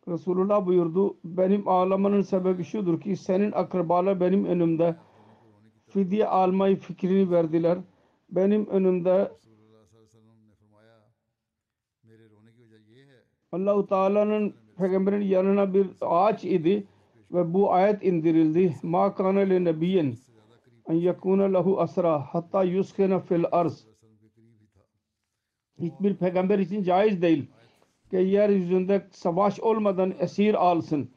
Resulullah 0.08 0.66
buyurdu 0.66 1.16
benim 1.24 1.68
ağlamanın 1.68 2.22
sebebi 2.22 2.64
şudur 2.64 3.00
ki 3.00 3.16
senin 3.16 3.52
akrabalar 3.52 4.20
benim 4.20 4.44
önümde 4.44 4.96
fidye 5.88 6.26
almayı 6.26 6.76
fikrini 6.76 7.30
verdiler. 7.30 7.78
Benim 8.30 8.66
önümde 8.66 9.32
Allah-u 13.52 13.86
Teala'nın 13.86 14.61
peygamberin 14.82 15.20
yanına 15.20 15.74
bir 15.74 15.86
ağaç 16.00 16.44
idi 16.44 16.86
ve 17.32 17.54
bu 17.54 17.72
ayet 17.72 18.04
indirildi. 18.04 18.76
Ma 18.82 19.14
kana 19.14 19.40
li 19.40 19.64
nebiyyin 19.64 20.18
en 20.88 20.94
yakuna 20.94 21.44
lehu 21.44 21.80
asra 21.80 22.20
hatta 22.20 22.64
yuskena 22.64 23.20
fil 23.20 23.44
arz. 23.52 23.86
Hiçbir 25.78 26.16
peygamber 26.16 26.58
için 26.58 26.82
caiz 26.82 27.22
değil 27.22 27.46
ki 28.10 28.16
yeryüzünde 28.16 29.06
savaş 29.10 29.60
olmadan 29.60 30.14
esir 30.18 30.54
alsın. 30.54 31.10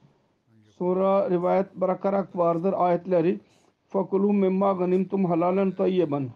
Sonra 0.70 1.30
rivayet 1.30 1.76
bırakarak 1.76 2.38
vardır 2.38 2.74
ayetleri. 2.78 3.40
Fakulu 3.88 4.34
mimma 4.34 4.74
ganimtum 4.74 5.26
halalen 5.26 5.72
tayyiban. 5.72 6.30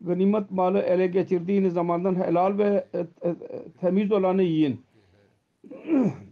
Ganimet 0.00 0.50
malı 0.50 0.78
ele 0.78 1.06
geçirdiğiniz 1.06 1.72
zamandan 1.72 2.14
helal 2.14 2.58
ve 2.58 2.86
temiz 3.80 4.12
olanı 4.12 4.42
yiyin. 4.42 4.80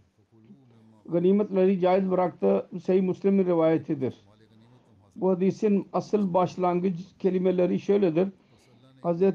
Ganimetleri 1.09 1.79
caiz 1.79 2.11
bıraktı. 2.11 2.69
Sahih 2.83 3.01
Müslim'in 3.01 3.45
rivayetidir. 3.45 4.25
Bu 5.15 5.29
hadisin 5.29 5.87
asıl 5.93 6.33
başlangıç 6.33 6.95
kelimeleri 7.19 7.79
şöyledir. 7.79 8.27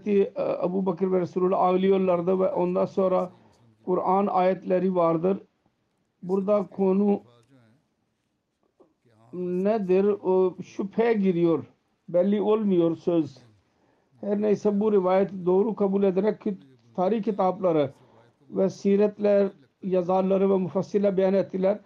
E, 0.07 0.33
Ebu 0.65 0.87
Bakır 0.87 1.13
ve 1.13 1.21
Resulullah 1.21 1.59
ağlıyorlardı 1.59 2.41
ve 2.41 2.49
ondan 2.49 2.87
sonra 2.87 3.33
Kur'an 3.85 4.27
ayetleri 4.27 4.95
vardır. 4.95 5.39
Burada 6.23 6.67
konu 6.67 7.23
nedir? 9.33 10.05
O 10.05 10.57
şüphe 10.63 11.13
giriyor. 11.13 11.65
Belli 12.09 12.41
olmuyor 12.41 12.97
söz. 12.97 13.39
Her 14.21 14.43
neyse 14.43 14.81
bu 14.81 14.93
rivayet 14.93 15.31
doğru 15.47 15.75
kabul 15.75 16.03
ederek 16.03 16.37
tarih 16.97 17.23
kitapları 17.23 17.91
ve 18.51 18.71
siretler 18.71 19.51
yazarları 19.83 20.51
ve 20.51 20.57
mufassirler 20.57 21.17
beyan 21.17 21.35
ettiler. 21.35 21.79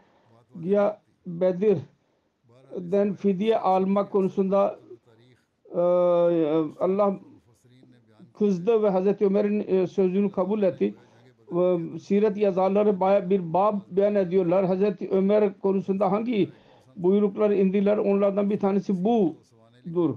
Ya 0.62 1.00
Bedir'den 1.26 3.14
fidye 3.14 3.58
almak 3.58 4.12
konusunda 4.12 4.78
e, 5.74 5.80
Allah 6.80 7.20
kızdı 8.38 8.82
ve 8.82 8.88
Hazreti 8.88 9.26
Ömer'in 9.26 9.64
e, 9.68 9.86
sözünü 9.86 10.30
kabul 10.30 10.62
etti. 10.62 10.94
Ve 11.52 11.98
Siret 11.98 12.36
yazarları 12.36 13.00
bir 13.30 13.52
bab 13.52 13.80
beyan 13.90 14.14
ediyorlar. 14.14 14.66
Hazreti 14.66 15.08
Ömer 15.10 15.58
konusunda 15.58 16.12
hangi 16.12 16.50
buyruklar 16.96 17.50
indiler 17.50 17.96
onlardan 17.96 18.50
bir 18.50 18.58
tanesi 18.58 19.04
budur. 19.04 20.16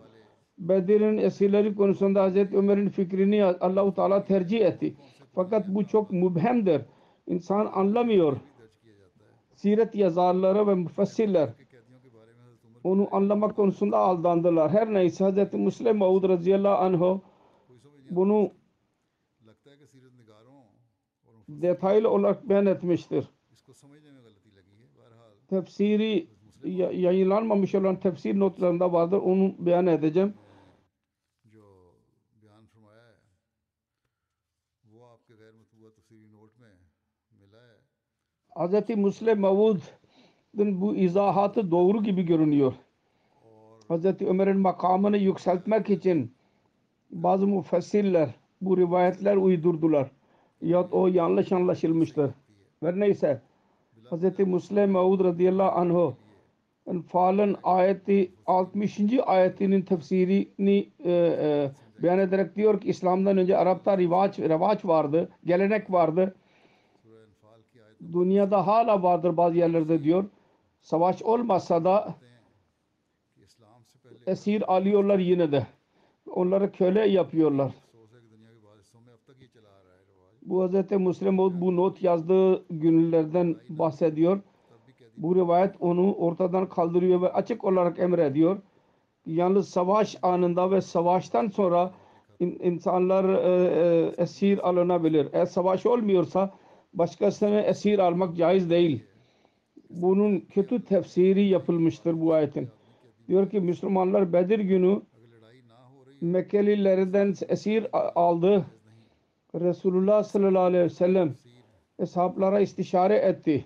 Bedir'in 0.58 1.18
esirleri 1.18 1.76
konusunda 1.76 2.24
Hazreti 2.24 2.58
Ömer'in 2.58 2.90
fikrini 2.90 3.46
Allahu 3.46 3.94
Teala 3.94 4.26
tercih 4.26 4.66
etti. 4.66 4.96
Fakat 5.36 5.68
bu 5.68 5.88
çok 5.88 6.12
mübhemdir. 6.12 6.82
İnsan 7.28 7.66
anlamıyor. 7.66 8.38
Siret 9.56 9.96
yazarları 9.96 10.68
ve 10.68 10.76
müfessirler 10.76 11.50
onu 12.84 13.16
anlamak 13.16 13.56
konusunda 13.56 13.98
aldandılar. 13.98 14.72
Her 14.72 14.94
neyse 14.94 15.26
Hz. 15.26 15.54
Müslim 15.54 15.98
Maud 15.98 16.30
radıyallahu 16.30 16.78
anh 16.78 17.20
bunu 18.10 18.52
detaylı 21.50 22.10
olarak 22.10 22.50
beyan 22.50 22.66
etmiştir. 22.66 23.26
Tefsiri 25.48 26.28
yayınlanmamış 26.94 27.76
olan 27.76 28.00
tefsir 28.00 28.40
notlarında 28.40 28.94
vardır. 28.94 29.18
Onu 29.18 29.56
beyan 29.60 29.88
edeceğim. 29.88 30.34
Hz. 38.58 38.96
Müslim 38.96 39.40
Maud'un 39.40 40.82
bu 40.82 40.96
izahatı 40.96 41.72
doğru 41.72 42.04
gibi 42.04 42.24
görünüyor. 42.26 42.74
Hz. 43.90 44.22
Ömer'in 44.22 44.58
makamını 44.58 45.18
yükseltmek 45.18 45.90
için 45.90 46.32
bazı 47.12 47.48
müfessirler 47.48 48.30
bu 48.62 48.78
rivayetler 48.78 49.36
uydurdular. 49.36 50.12
Ya 50.62 50.88
o 50.92 51.08
yanlış 51.08 51.52
anlaşılmıştır. 51.52 52.32
Ve 52.84 53.00
neyse 53.00 53.42
Hz. 54.12 54.40
Müslim 54.40 54.92
Maud 54.92 55.24
radıyallahu 55.24 55.80
anh 55.80 56.14
Enfal'ın 56.88 57.56
ayeti 57.64 58.32
60. 58.46 59.00
ayetinin 59.26 59.82
tefsirini 59.82 60.90
e, 61.04 61.12
e, 61.12 61.72
beyan 62.04 62.20
ederek 62.20 62.56
diyor 62.56 62.82
ki 62.82 62.90
İslam'dan 62.90 63.38
önce 63.38 63.58
Arap'ta 63.58 63.98
rivaç, 63.98 64.40
revaç 64.40 64.86
vardı, 64.86 65.30
gelenek 65.46 65.92
vardı 65.92 66.36
dünyada 68.14 68.68
hala 68.68 69.04
vardır 69.04 69.38
bazı 69.38 69.58
yerlerde 69.58 70.04
diyor. 70.04 70.26
Savaş 70.82 71.22
olmasa 71.22 71.84
da 71.84 72.16
esir 74.28 74.76
alıyorlar 74.76 75.20
yine 75.20 75.52
de. 75.52 75.68
Onları 76.30 76.72
köle 76.72 77.08
yapıyorlar. 77.08 77.72
Bu 80.42 80.68
Hz. 80.68 80.92
Müslim 80.92 81.38
bu 81.38 81.76
not 81.76 82.02
yazdığı 82.04 82.68
günlerden 82.70 83.56
bahsediyor. 83.70 84.40
Bu 85.18 85.36
rivayet 85.36 85.76
onu 85.80 86.14
ortadan 86.14 86.70
kaldırıyor 86.70 87.22
ve 87.22 87.34
açık 87.34 87.64
olarak 87.64 88.00
emrediyor. 88.00 88.58
Yalnız 89.26 89.70
savaş 89.70 90.18
anında 90.22 90.72
ve 90.72 90.82
savaştan 90.82 91.48
sonra 91.48 91.92
insanlar 92.40 93.30
e, 93.30 93.50
e, 93.50 94.14
esir 94.24 94.70
alınabilir. 94.70 95.28
Eğer 95.34 95.46
savaş 95.46 95.86
olmuyorsa 95.86 96.54
başkasını 96.98 97.62
esir 97.62 98.00
almak 98.00 98.38
caiz 98.38 98.70
değil. 98.70 99.04
Bunun 99.90 100.40
kötü 100.40 100.84
tefsiri 100.84 101.44
yapılmıştır 101.44 102.22
bu 102.22 102.34
ayetin. 102.34 102.70
Diyor 103.28 103.50
ki 103.50 103.60
Müslümanlar 103.60 104.34
Bedir 104.34 104.60
günü 104.60 105.02
Mekkelilerden 106.22 107.34
esir 107.50 107.88
aldı. 108.16 108.66
Resulullah 109.56 110.24
sallallahu 110.24 110.64
aleyhi 110.64 110.84
ve 110.84 110.90
sellem 110.90 111.36
eshaplara 112.00 112.60
istişare 112.60 113.16
etti. 113.16 113.66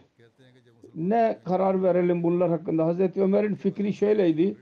Ne 0.96 1.40
karar 1.46 1.84
verelim 1.84 2.24
bunlar 2.24 2.50
hakkında? 2.50 2.86
Hazreti 2.86 3.22
Ömer'in 3.22 3.56
fikri 3.56 3.94
şöyleydi. 3.94 4.58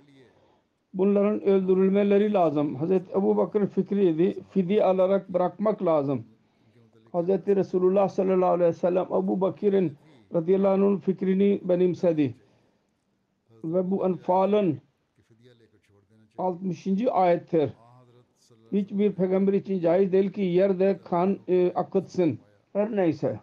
Bunların 0.94 1.42
öldürülmeleri 1.42 2.34
lazım. 2.34 2.76
Hazreti 2.76 3.12
Ebu 3.12 3.38
Bakır'ın 3.38 3.66
fikriydi. 3.66 4.44
Fidi 4.50 4.84
alarak 4.84 5.30
bırakmak 5.30 5.86
lazım. 5.86 6.26
Hz. 7.14 7.30
Resulullah 7.30 8.10
sallallahu 8.10 8.50
aleyhi 8.50 8.70
ve 8.70 8.74
sellem 8.74 9.06
Ebu 9.06 9.42
Bakir'in 9.42 9.98
radıyallahu 10.34 10.74
anh'ın 10.74 10.98
fikrini 10.98 11.62
benimsedi. 11.64 12.36
Ve 13.64 13.92
bu 13.92 14.06
Enfal'ın 14.06 14.80
60. 16.38 16.88
ayettir. 17.12 17.74
Hiçbir 18.72 19.12
peygamber 19.12 19.54
için 19.54 19.80
caiz 19.80 20.12
değil 20.12 20.32
ki 20.32 20.42
yerde 20.42 21.00
kan 21.06 21.40
e, 21.48 21.72
akıtsın. 21.76 22.40
Her 22.74 22.96
neyse. 22.96 23.40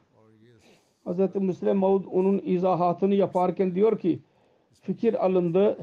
Hz. 1.06 1.34
Müslim 1.34 1.76
Maud 1.76 2.04
onun 2.12 2.42
izahatını 2.44 3.14
yaparken 3.14 3.74
diyor 3.74 3.98
ki 3.98 4.18
fikir 4.82 5.26
alındı. 5.26 5.78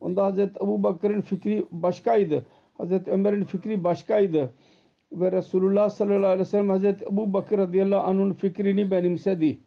Onda 0.00 0.32
Hz. 0.32 0.38
Ebu 0.38 0.82
Bakır'ın 0.82 1.20
fikri 1.20 1.66
başkaydı. 1.70 2.46
Hz. 2.78 3.08
Ömer'in 3.08 3.44
fikri 3.44 3.84
başkaydı 3.84 4.52
ve 5.12 5.32
Resulullah 5.32 5.90
sallallahu 5.90 6.26
aleyhi 6.26 6.40
ve 6.40 6.44
sellem 6.44 6.68
Hazreti 6.68 7.04
Ebu 7.04 7.32
Bakır 7.32 7.58
radıyallahu 7.58 8.06
anh'ın 8.06 8.32
fikrini 8.32 8.90
benimsedi 8.90 9.58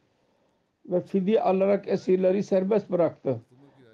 ve 0.85 1.01
fidi 1.01 1.41
alarak 1.41 1.87
esirleri 1.87 2.43
serbest 2.43 2.91
bıraktı. 2.91 3.41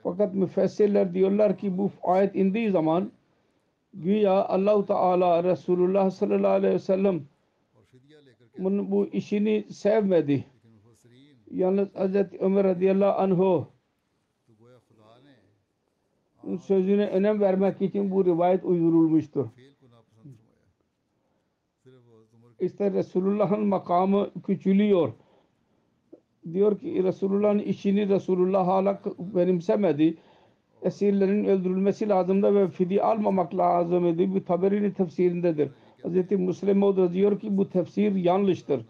Fakat 0.03 0.33
müfessirler 0.33 1.13
diyorlar 1.13 1.57
ki 1.57 1.77
bu 1.77 1.91
ayet 2.03 2.35
indiği 2.35 2.71
zaman 2.71 3.11
güya 3.93 4.45
Allahu 4.45 4.85
Teala 4.85 5.43
Resulullah 5.43 6.09
sallallahu 6.09 6.51
aleyhi 6.51 6.73
ve 6.73 6.79
sellem 6.79 7.21
bunun 8.57 8.91
bu 8.91 9.07
işini 9.07 9.65
sevmedi. 9.69 10.45
Yalnız 11.51 11.87
Hz. 11.87 12.15
Ömer 12.39 12.63
radıyallahu 12.63 13.21
anh'u 13.21 13.67
sözüne 16.61 17.07
önem 17.07 17.41
vermek 17.41 17.81
için 17.81 18.11
bu 18.11 18.25
rivayet 18.25 18.65
uydurulmuştur. 18.65 19.47
İşte 22.61 22.91
Resulullah'ın 22.91 23.65
makamı 23.65 24.29
küçülüyor. 24.45 25.13
Diyor 26.53 26.79
ki 26.79 27.03
Resulullah'ın 27.03 27.59
işini 27.59 28.09
Resulullah 28.09 28.67
hala 28.67 29.01
benimsemedi. 29.19 30.17
Esirlerin 30.81 31.45
öldürülmesi 31.45 32.09
lazımdı 32.09 32.55
ve 32.55 32.67
fidye 32.67 33.03
almamak 33.03 33.55
lazım 33.57 34.07
idi. 34.07 34.33
Bu 34.33 34.45
Taberi'nin 34.45 34.91
tefsirindedir. 34.91 35.69
Hz. 36.03 36.31
Müslim 36.31 36.77
Maud 36.77 37.13
diyor 37.13 37.39
ki 37.39 37.57
bu 37.57 37.69
tefsir 37.69 38.15
yanlıştır. 38.15 38.85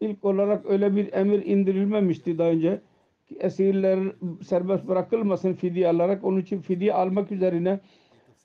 İlk 0.00 0.24
olarak 0.24 0.66
öyle 0.66 0.96
bir 0.96 1.12
emir 1.12 1.46
indirilmemişti 1.46 2.38
daha 2.38 2.48
önce 2.48 2.80
ki 3.28 3.36
esirler 3.40 3.98
serbest 4.42 4.88
bırakılmasın 4.88 5.52
fidye 5.52 5.88
alarak. 5.88 6.24
Onun 6.24 6.40
için 6.40 6.60
fidye 6.60 6.94
almak 6.94 7.32
üzerine 7.32 7.80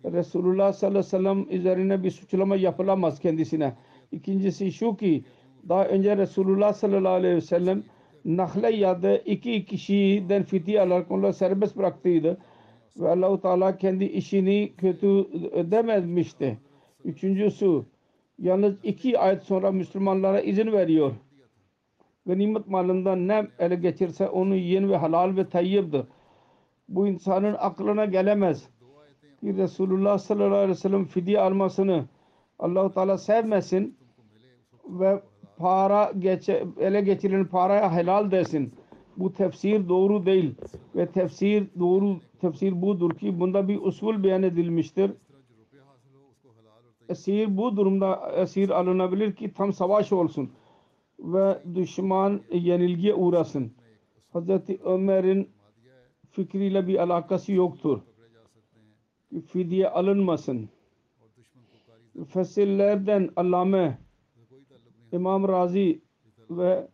Resulullah 0.06 0.74
sallallahu 0.74 1.00
aleyhi 1.00 1.06
ve 1.06 1.18
sellem 1.18 1.60
üzerine 1.60 2.04
bir 2.04 2.12
suçlama 2.12 2.56
yapılamaz 2.56 3.20
kendisine. 3.20 3.74
İkincisi 4.14 4.72
şu 4.72 4.98
ki 4.98 5.24
daha 5.70 5.86
önce 5.86 6.18
Resulullah 6.18 6.74
sallallahu 6.74 7.14
aleyhi 7.14 7.36
ve 7.36 7.42
sellem 7.42 7.84
Nahle 8.26 8.76
yadı 8.76 9.22
iki 9.26 9.66
kişiden 9.66 10.44
fidye 10.44 10.82
alarak 10.82 11.12
onları 11.12 11.34
serbest 11.34 11.78
bıraktıydı. 11.78 12.38
Ve 13.00 13.10
Allahu 13.10 13.42
Teala 13.42 13.78
kendi 13.78 14.06
işini 14.06 14.74
kötü 14.78 15.28
dememişti. 15.72 16.58
Üçüncüsü 17.06 17.84
yalnız 18.40 18.76
iki 18.84 19.20
ayet 19.20 19.44
sonra 19.44 19.72
Müslümanlara 19.72 20.42
izin 20.42 20.72
veriyor. 20.72 21.12
Ganimet 22.26 22.68
malından 22.68 23.28
ne 23.28 23.48
ele 23.60 23.76
geçirse 23.76 24.30
onu 24.30 24.56
yiyen 24.56 24.90
ve 24.90 24.98
halal 24.98 25.38
ve 25.38 25.50
tayyibdir. 25.50 26.02
Bu 26.90 27.08
insanın 27.08 27.56
aklına 27.60 28.06
gelemez 28.06 28.70
ki 29.40 29.58
Resulullah 29.58 30.18
sallallahu 30.18 30.56
aleyhi 30.56 30.70
ve 30.70 30.76
sellem 30.76 31.06
fidye 31.06 31.40
almasını 31.40 32.06
Allah-u 32.60 32.92
Teala 32.92 33.18
sevmesin 33.18 33.98
ve 34.88 35.22
para 35.58 36.12
geçe, 36.20 36.68
ele 36.80 37.02
geçirilen 37.02 37.46
paraya 37.46 37.92
helal 37.94 38.32
desin. 38.32 38.74
Bu 39.18 39.34
tefsir 39.34 39.90
doğru 39.90 40.26
değil 40.26 40.56
ve 40.96 41.08
tefsir 41.08 41.68
doğru 41.80 42.20
tefsir 42.42 42.82
budur 42.82 43.18
ki 43.18 43.40
bunda 43.40 43.68
bir 43.68 43.82
usul 43.82 44.24
beyan 44.24 44.44
edilmiştir. 44.44 45.12
Esir 47.10 47.58
bu 47.58 47.78
durumda 47.78 48.32
esir 48.36 48.70
alınabilir 48.70 49.36
ki 49.36 49.54
tam 49.54 49.74
savaş 49.74 50.12
olsun 50.12 50.52
ve 51.20 51.60
düşman 51.76 52.42
yenilgiye 52.52 53.14
uğrasın. 53.14 53.74
Hz. 54.34 54.50
Ömer'in 54.84 55.50
fikriyle 56.32 56.88
bir 56.88 57.00
alakası 57.00 57.54
yoktur. 57.54 58.00
Fidye 59.48 59.90
alınmasın. 59.90 60.70
Fesillelerden 62.28 63.30
allame 63.36 63.98
İmam 65.14 65.48
Razi 65.48 66.02
ve 66.50 66.88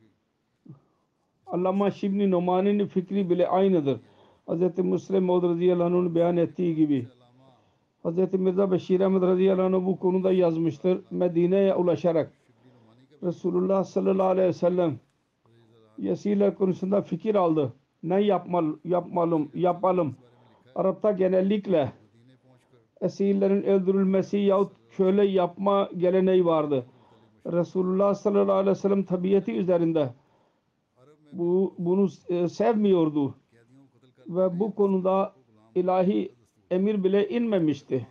Allama 1.47 1.91
Şibni 1.91 2.31
Numani'nin 2.31 2.87
fikri 2.87 3.29
bile 3.29 3.47
aynıdır. 3.47 3.99
Hz. 4.47 4.77
Müslim 4.77 5.23
Maud 5.23 5.43
radıyallahu 5.43 6.15
beyan 6.15 6.37
ettiği 6.37 6.75
gibi. 6.75 7.07
Hz. 8.05 8.33
Mirza 8.33 8.71
Beşir 8.71 8.99
Ahmet 8.99 9.21
radıyallahu 9.21 9.85
bu 9.85 9.99
konuda 9.99 10.31
yazmıştır. 10.31 11.01
Medine'ye 11.11 11.75
ulaşarak 11.75 12.31
Resulullah 13.23 13.83
sallallahu 13.83 14.27
aleyhi 14.27 14.47
ve 14.47 14.53
sellem 14.53 14.99
Yesiler 15.97 16.55
konusunda 16.55 17.01
fikir 17.01 17.35
aldı. 17.35 17.73
Ne 18.03 18.21
yapmal, 18.21 18.73
yapmalım, 18.85 19.51
yapalım. 19.53 20.15
Arap'ta 20.75 21.11
genellikle 21.11 21.91
esirlerin 23.01 23.63
öldürülmesi 23.63 24.37
yahut 24.37 24.71
köle 24.89 25.25
yapma 25.25 25.89
geleneği 25.97 26.45
vardı. 26.45 26.85
Resulullah 27.45 28.15
sallallahu 28.15 28.55
aleyhi 28.55 28.75
ve 28.77 28.79
sellem 28.79 29.03
tabiyeti 29.03 29.51
üzerinde 29.51 30.13
bu, 31.31 31.75
bunu 31.77 32.09
e, 32.29 32.49
sevmiyordu 32.49 33.35
ve 34.27 34.59
bu 34.59 34.75
konuda 34.75 35.33
ilahi 35.75 36.31
emir 36.71 37.03
bile 37.03 37.29
inmemişti. 37.29 38.07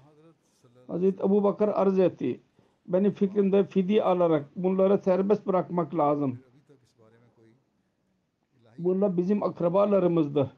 Hazreti 0.87 1.23
Ebu 1.23 1.45
Bakır 1.45 1.69
arz 1.69 1.99
etti. 1.99 2.41
Benim 2.87 3.13
fikrimde 3.13 3.65
fidi 3.65 4.03
alarak 4.03 4.51
bunları 4.57 4.99
serbest 4.99 5.47
bırakmak 5.47 5.95
lazım. 5.95 6.39
Bunlar 8.79 9.17
bizim 9.17 9.43
akrabalarımızdır. 9.43 10.49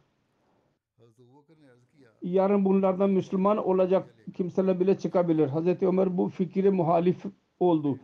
Yarın 2.22 2.64
bunlardan 2.64 3.10
Müslüman 3.10 3.56
olacak 3.56 4.14
kimseler 4.34 4.80
bile 4.80 4.98
çıkabilir. 4.98 5.46
Hazreti 5.48 5.86
Ömer 5.88 6.16
bu 6.16 6.28
fikri 6.28 6.70
muhalif 6.70 7.24
oldu 7.60 7.98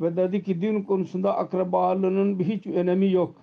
ve 0.00 0.16
dedi 0.16 0.42
ki 0.42 0.60
din 0.60 0.82
konusunda 0.82 1.36
akrabalığının 1.36 2.38
hiç 2.38 2.66
önemi 2.66 3.12
yok. 3.12 3.34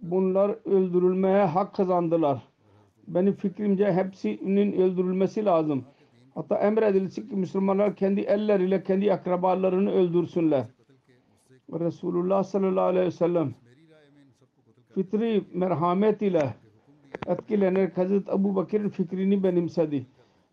Bunlar 0.00 0.56
öldürülmeye 0.64 1.44
hak 1.44 1.74
kazandılar. 1.74 2.42
Benim 3.08 3.32
fikrimce 3.32 3.92
hepsinin 3.92 4.72
öldürülmesi 4.72 5.44
lazım. 5.44 5.84
Hatta 6.34 6.58
emredilsin 6.58 7.28
ki 7.28 7.36
Müslümanlar 7.36 7.96
kendi 7.96 8.20
elleriyle 8.20 8.82
kendi 8.82 9.12
akrabalarını 9.12 9.92
öldürsünler. 9.92 10.64
Resulullah 11.72 12.42
sallallahu 12.42 12.84
aleyhi 12.84 13.06
ve 13.06 13.10
sellem 13.10 13.54
fitri 14.94 15.44
merhamet 15.52 16.22
ile 16.22 16.54
etkilenerek 17.26 17.98
Hazreti 17.98 18.32
Abu 18.32 18.54
Bakır'ın 18.56 18.88
fikrini 18.88 19.42
benimsedi 19.42 20.06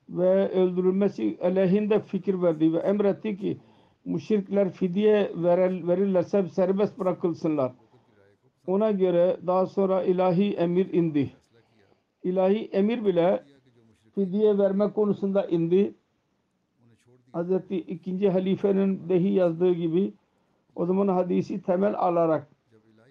ve 0.09 0.49
öldürülmesi 0.49 1.37
aleyhinde 1.41 1.99
fikir 1.99 2.41
verdi 2.41 2.73
ve 2.73 2.77
emretti 2.77 3.37
ki 3.37 3.57
müşrikler 4.06 4.72
fidye 4.72 5.32
verir, 5.36 5.88
verirlerse 5.88 6.47
serbest 6.47 6.99
bırakılsınlar. 6.99 7.72
Ona 8.68 8.91
göre 8.91 9.38
daha 9.47 9.66
sonra 9.66 10.04
ilahi 10.04 10.54
emir 10.54 10.93
indi. 10.93 11.32
İlahi 12.24 12.70
emir 12.72 13.06
bile 13.06 13.43
fidye 14.16 14.58
verme 14.58 14.93
konusunda 14.93 15.45
indi. 15.45 15.93
Hazreti 17.34 17.78
ikinci 17.78 18.30
halifenin 18.30 19.10
dehi 19.10 19.34
yazdığı 19.34 19.74
gibi 19.74 20.14
o 20.76 20.86
zaman 20.86 21.08
hadisi 21.08 21.62
temel 21.62 21.95
alarak 21.95 22.47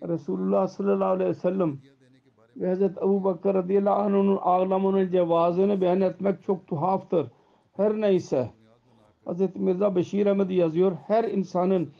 Resulullah 0.08 0.68
sallallahu 0.68 1.08
aleyhi 1.08 1.30
ve 1.30 1.34
sellem 1.34 1.78
ve 2.56 2.68
Hazreti 2.68 3.00
Ebu 3.00 3.24
Bakır 3.24 3.54
radıyallahu 3.54 4.02
anh'ın 4.02 4.36
ağlamanın 4.36 5.10
cevazını 5.10 5.80
beyan 5.80 6.00
etmek 6.00 6.42
çok 6.42 6.66
tuhaftır. 6.66 7.26
Her 7.76 8.00
neyse 8.00 8.50
Hz. 9.26 9.56
Mirza 9.56 9.96
Beşir 9.96 10.26
Ahmet 10.26 10.50
yazıyor. 10.50 10.92
Her 11.06 11.24
insanın 11.24 11.92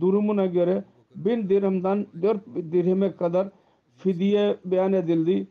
durumuna 0.00 0.46
göre 0.46 0.84
bin 1.14 1.48
dirhamdan 1.48 2.06
dört 2.22 2.46
dirhime 2.46 3.16
kadar 3.16 3.48
fidiye 3.96 4.56
beyan 4.64 4.92
edildi. 4.92 5.48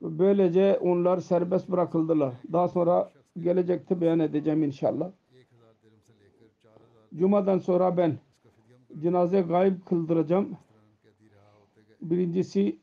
Böylece 0.00 0.78
onlar 0.78 1.18
serbest 1.18 1.68
bırakıldılar. 1.68 2.34
Daha 2.52 2.68
sonra 2.68 3.10
gelecekte 3.40 4.00
beyan 4.00 4.18
edeceğim 4.18 4.62
inşallah. 4.62 5.10
Cuma'dan 7.14 7.58
sonra 7.58 7.96
ben 7.96 8.18
cenaze 9.00 9.40
gayb 9.40 9.80
kıldıracağım. 9.88 10.56
Birincisi 12.02 12.78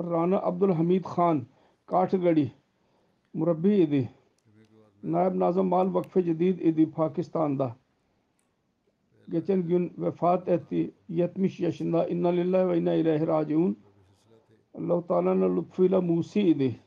Rana 0.00 0.42
Abdülhamid 0.42 1.04
Khan 1.04 1.46
Kaçgadi 1.86 2.52
Murabbi 3.34 3.74
idi. 3.74 4.10
Naib 5.02 5.38
Nazım 5.38 5.66
Mal 5.66 5.94
Vakfe 5.94 6.24
Cedid 6.24 6.58
idi 6.58 6.90
Pakistan'da. 6.90 7.76
Geçen 9.30 9.68
gün 9.68 9.92
vefat 9.98 10.48
etti. 10.48 10.90
70 11.08 11.60
yaşında. 11.60 12.08
İnna 12.08 12.28
lillahi 12.28 12.68
ve 12.68 12.78
inna 12.78 12.94
ileyhi 12.94 13.26
raciun. 13.26 13.78
Allah-u 14.74 15.06
Teala'nın 15.06 15.56
lütfuyla 15.56 16.00
Musi 16.00 16.40
idi. 16.40 16.80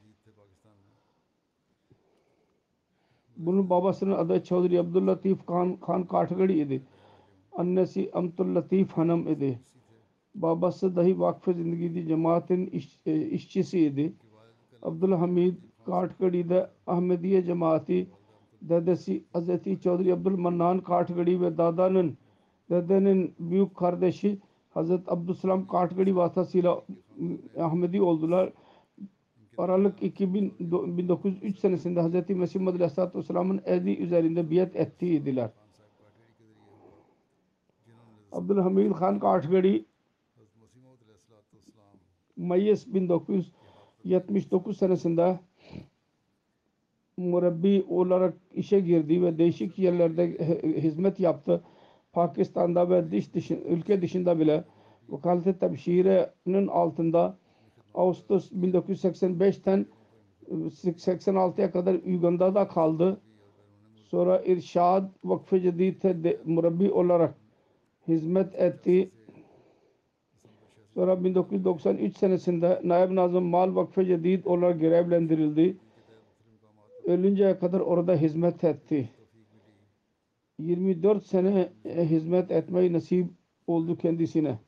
Bunun 3.38 3.70
babasının 3.70 4.12
adı 4.12 4.43
Çavdiri 4.43 4.80
Abdüllatif 4.80 5.45
Khan, 5.45 5.80
Khan 5.80 6.07
Kartgadi 6.07 6.53
idi. 6.53 6.82
Annesi 7.51 8.09
Amtul 8.14 8.55
Latif 8.55 8.91
Hanım 8.91 9.28
idi. 9.28 9.59
Babası 10.36 10.95
dahi 10.95 11.20
vakfı 11.20 11.53
zindagi 11.53 12.07
cemaatin 12.07 12.68
iş, 12.68 12.99
e, 13.05 13.22
işçisiydi. 13.22 14.14
Abdülhamid 14.82 15.55
Kartgadi 15.86 16.67
Ahmediye 16.88 17.43
Cemaati 17.45 18.07
dedesi 18.61 19.23
Hz. 19.34 19.82
Çağrı 19.82 20.13
Abdülmannan 20.13 20.79
Kartgadi 20.79 21.41
ve 21.41 21.57
dadanın 21.57 22.17
dedenin 22.69 23.34
büyük 23.39 23.75
kardeşi 23.75 24.39
Hz. 24.75 24.91
Abdüselam 24.91 25.67
Kartgadi 25.67 26.15
vasıtasıyla 26.15 26.82
Ahmedi 27.59 28.01
oldular. 28.01 28.53
Aralık 29.57 30.03
2000, 30.03 30.53
1903 30.59 31.59
senesinde 31.59 32.01
Hz. 32.01 32.29
Mesih 32.29 32.59
Madri 32.59 32.75
Aleyhisselatü 32.75 33.17
Vesselam'ın 33.17 33.61
edi 33.65 33.91
üzerinde 33.91 34.51
biat 34.51 34.75
ettiydiler. 34.75 35.49
Abdülhamid 38.32 38.91
Khan 38.91 39.19
Kartgadi 39.19 39.86
Mayıs 42.38 42.88
1979 42.88 44.77
senesinde 44.77 45.39
murabbi 47.18 47.86
olarak 47.89 48.34
işe 48.53 48.80
girdi 48.80 49.22
ve 49.22 49.38
değişik 49.38 49.80
yerlerde 49.80 50.36
hi- 50.36 50.82
hizmet 50.82 51.20
yaptı. 51.20 51.64
Pakistan'da 52.14 52.89
ve 52.89 53.12
dış 53.12 53.34
dışı, 53.34 53.53
ülke 53.53 54.01
dışında 54.01 54.39
bile 54.39 54.64
vekalet-i 55.09 55.59
tebşirenin 55.59 56.68
altında 56.68 57.38
Ağustos 57.93 58.51
1985'ten 58.51 59.86
86'ya 60.51 61.72
kadar 61.72 61.95
Uganda'da 61.95 62.68
kaldı. 62.68 63.22
Sonra 63.95 64.41
İrşad 64.45 65.09
Vakfı 65.24 65.62
Cedid'de 65.62 66.24
de 66.24 66.38
murabbi 66.45 66.91
olarak 66.91 67.36
hizmet 68.07 68.55
etti. 68.55 69.12
Sonra 70.93 71.24
1993 71.24 72.18
senesinde 72.18 72.82
Naib 72.84 73.16
Nazım 73.16 73.43
Mal 73.43 73.76
Vakfı 73.76 74.05
Cedid 74.05 74.45
olarak 74.45 74.80
görevlendirildi. 74.80 75.78
Ölünceye 77.06 77.60
kadar 77.60 77.80
orada 77.80 78.16
hizmet 78.16 78.64
etti. 78.64 79.10
24 80.60 81.26
sene 81.26 81.70
e, 81.86 82.10
hizmet 82.10 82.52
etmeyi 82.52 82.93
nasip 82.93 83.28
oldu 83.68 83.97
kendisine. 83.97 84.60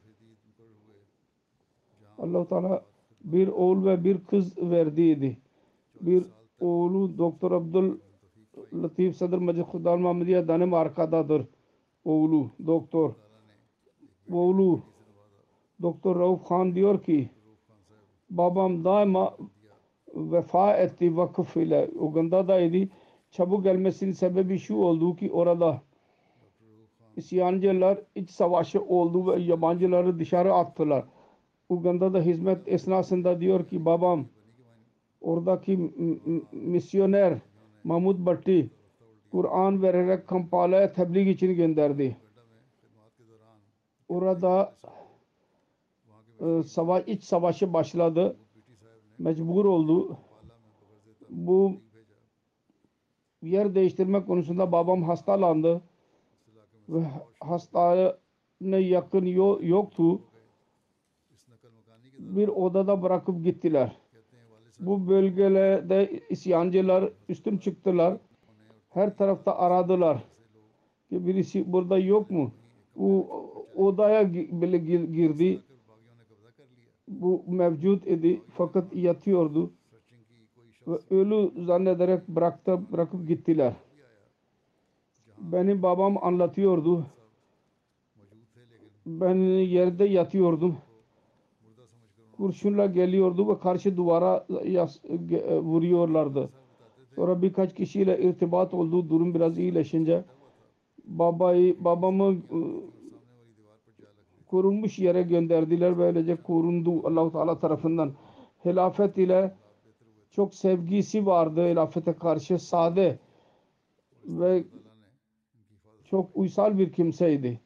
Allah 2.17 2.47
Teala 2.47 2.85
bir 3.23 3.47
oğul 3.47 3.85
ve 3.85 4.03
bir 4.03 4.23
kız 4.23 4.57
verdiydi. 4.57 5.37
Bir 6.01 6.25
oğlu 6.59 7.17
Doktor 7.17 7.51
Abdul 7.51 7.97
Latif 8.73 9.15
Sadr 9.15 9.37
Macid 9.37 9.61
Khudal 9.61 9.97
Muhammediye 9.97 10.47
Danem 10.47 10.73
arkadadır. 10.73 11.45
Oğlu 12.05 12.49
doktor. 12.65 13.13
Oğlu 14.31 14.81
Doktor 15.81 16.19
Rauf 16.19 16.47
Khan 16.47 16.75
diyor 16.75 17.03
ki 17.03 17.29
babam 18.29 18.83
daima 18.83 19.37
vefa 20.13 20.73
etti 20.73 21.17
vakıf 21.17 21.57
ile 21.57 21.89
Uganda'daydı. 21.95 22.89
Çabuk 23.31 23.63
gelmesinin 23.63 24.11
sebebi 24.11 24.59
şu 24.59 24.75
oldu 24.75 25.15
ki 25.15 25.31
orada 25.31 25.81
isyancılar 27.15 27.99
iç 28.15 28.29
savaşı 28.29 28.81
oldu 28.81 29.31
ve 29.31 29.41
yabancıları 29.41 30.19
dışarı 30.19 30.53
attılar. 30.53 31.05
Uganda'da 31.69 32.19
hizmet 32.19 32.67
esnasında 32.67 33.39
diyor 33.39 33.67
ki 33.67 33.85
babam 33.85 34.25
oradaki 35.21 35.91
misyoner 36.51 37.37
Mahmud 37.83 38.25
Bhatti 38.25 38.69
Kur'an 39.31 39.81
vererek 39.81 40.27
Kampala'ya 40.27 40.93
tebliğ 40.93 41.29
için 41.29 41.55
gönderdi. 41.55 42.17
Orada 44.09 44.75
e, 46.39 46.63
savaş, 46.63 47.03
iç 47.07 47.23
savaşı 47.23 47.73
başladı 47.73 48.37
mecbur 49.19 49.65
oldu. 49.65 50.17
Bu 51.29 51.73
yer 53.41 53.75
değiştirme 53.75 54.25
konusunda 54.25 54.71
babam 54.71 55.03
hastalandı 55.03 55.81
ve 56.89 57.03
hastane 57.39 58.13
yakın 58.61 59.25
yoktu. 59.61 60.21
Bir 62.19 62.47
odada 62.47 63.01
bırakıp 63.01 63.43
gittiler. 63.43 63.97
Bu 64.79 65.07
bölgelerde 65.07 66.19
isyancılar 66.29 67.09
üstün 67.29 67.57
çıktılar. 67.57 68.17
Her 68.89 69.17
tarafta 69.17 69.57
aradılar. 69.57 70.23
Ki 71.09 71.27
birisi 71.27 71.73
burada 71.73 71.97
yok 71.97 72.31
mu? 72.31 72.51
O 72.99 73.27
odaya 73.75 74.33
bile 74.33 74.77
girdi 74.77 75.61
bu 77.07 77.43
mevcut 77.47 78.07
idi 78.07 78.41
fakat 78.57 78.95
yatıyordu 78.95 79.71
ve 80.87 80.97
ölü 81.09 81.65
zannederek 81.65 82.27
bıraktı, 82.27 82.79
bırakıp 82.91 83.27
gittiler. 83.27 83.73
Benim 85.37 85.83
babam 85.83 86.23
anlatıyordu. 86.23 87.05
Ben 89.05 89.35
yerde 89.61 90.05
yatıyordum. 90.05 90.77
Kurşunla 92.37 92.85
geliyordu 92.85 93.49
ve 93.49 93.59
karşı 93.59 93.97
duvara 93.97 94.45
yas 94.65 94.99
e, 95.05 95.57
vuruyorlardı. 95.59 96.49
Sonra 97.15 97.41
birkaç 97.41 97.75
kişiyle 97.75 98.21
irtibat 98.21 98.73
olduğu 98.73 99.09
durum 99.09 99.33
biraz 99.33 99.57
iyileşince 99.57 100.23
babayı 101.05 101.83
babamı 101.83 102.27
ıı, 102.27 102.81
korunmuş 104.53 104.99
yere 104.99 105.21
gönderdiler. 105.21 105.97
Böylece 105.97 106.35
korundu 106.35 107.07
Allahu 107.07 107.31
Teala 107.31 107.59
tarafından. 107.59 108.13
Hilafet 108.65 109.17
ile 109.17 109.53
çok 110.31 110.55
sevgisi 110.55 111.25
vardı 111.25 111.67
hilafete 111.67 112.13
karşı 112.13 112.59
sade 112.59 113.19
ve 114.25 114.63
çok 116.05 116.29
uysal 116.33 116.77
bir 116.77 116.91
kimseydi. 116.91 117.59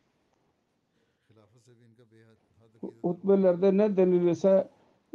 Hutbelerde 3.02 3.78
ne 3.78 3.98
denilirse 3.98 4.70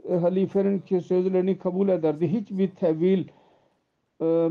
e, 0.09 0.15
halifenin 0.15 0.79
ki 0.79 1.01
sözlerini 1.01 1.59
kabul 1.59 1.89
ederdi. 1.89 2.29
Hiçbir 2.29 2.71
tevil 2.71 3.29
e, 4.23 4.49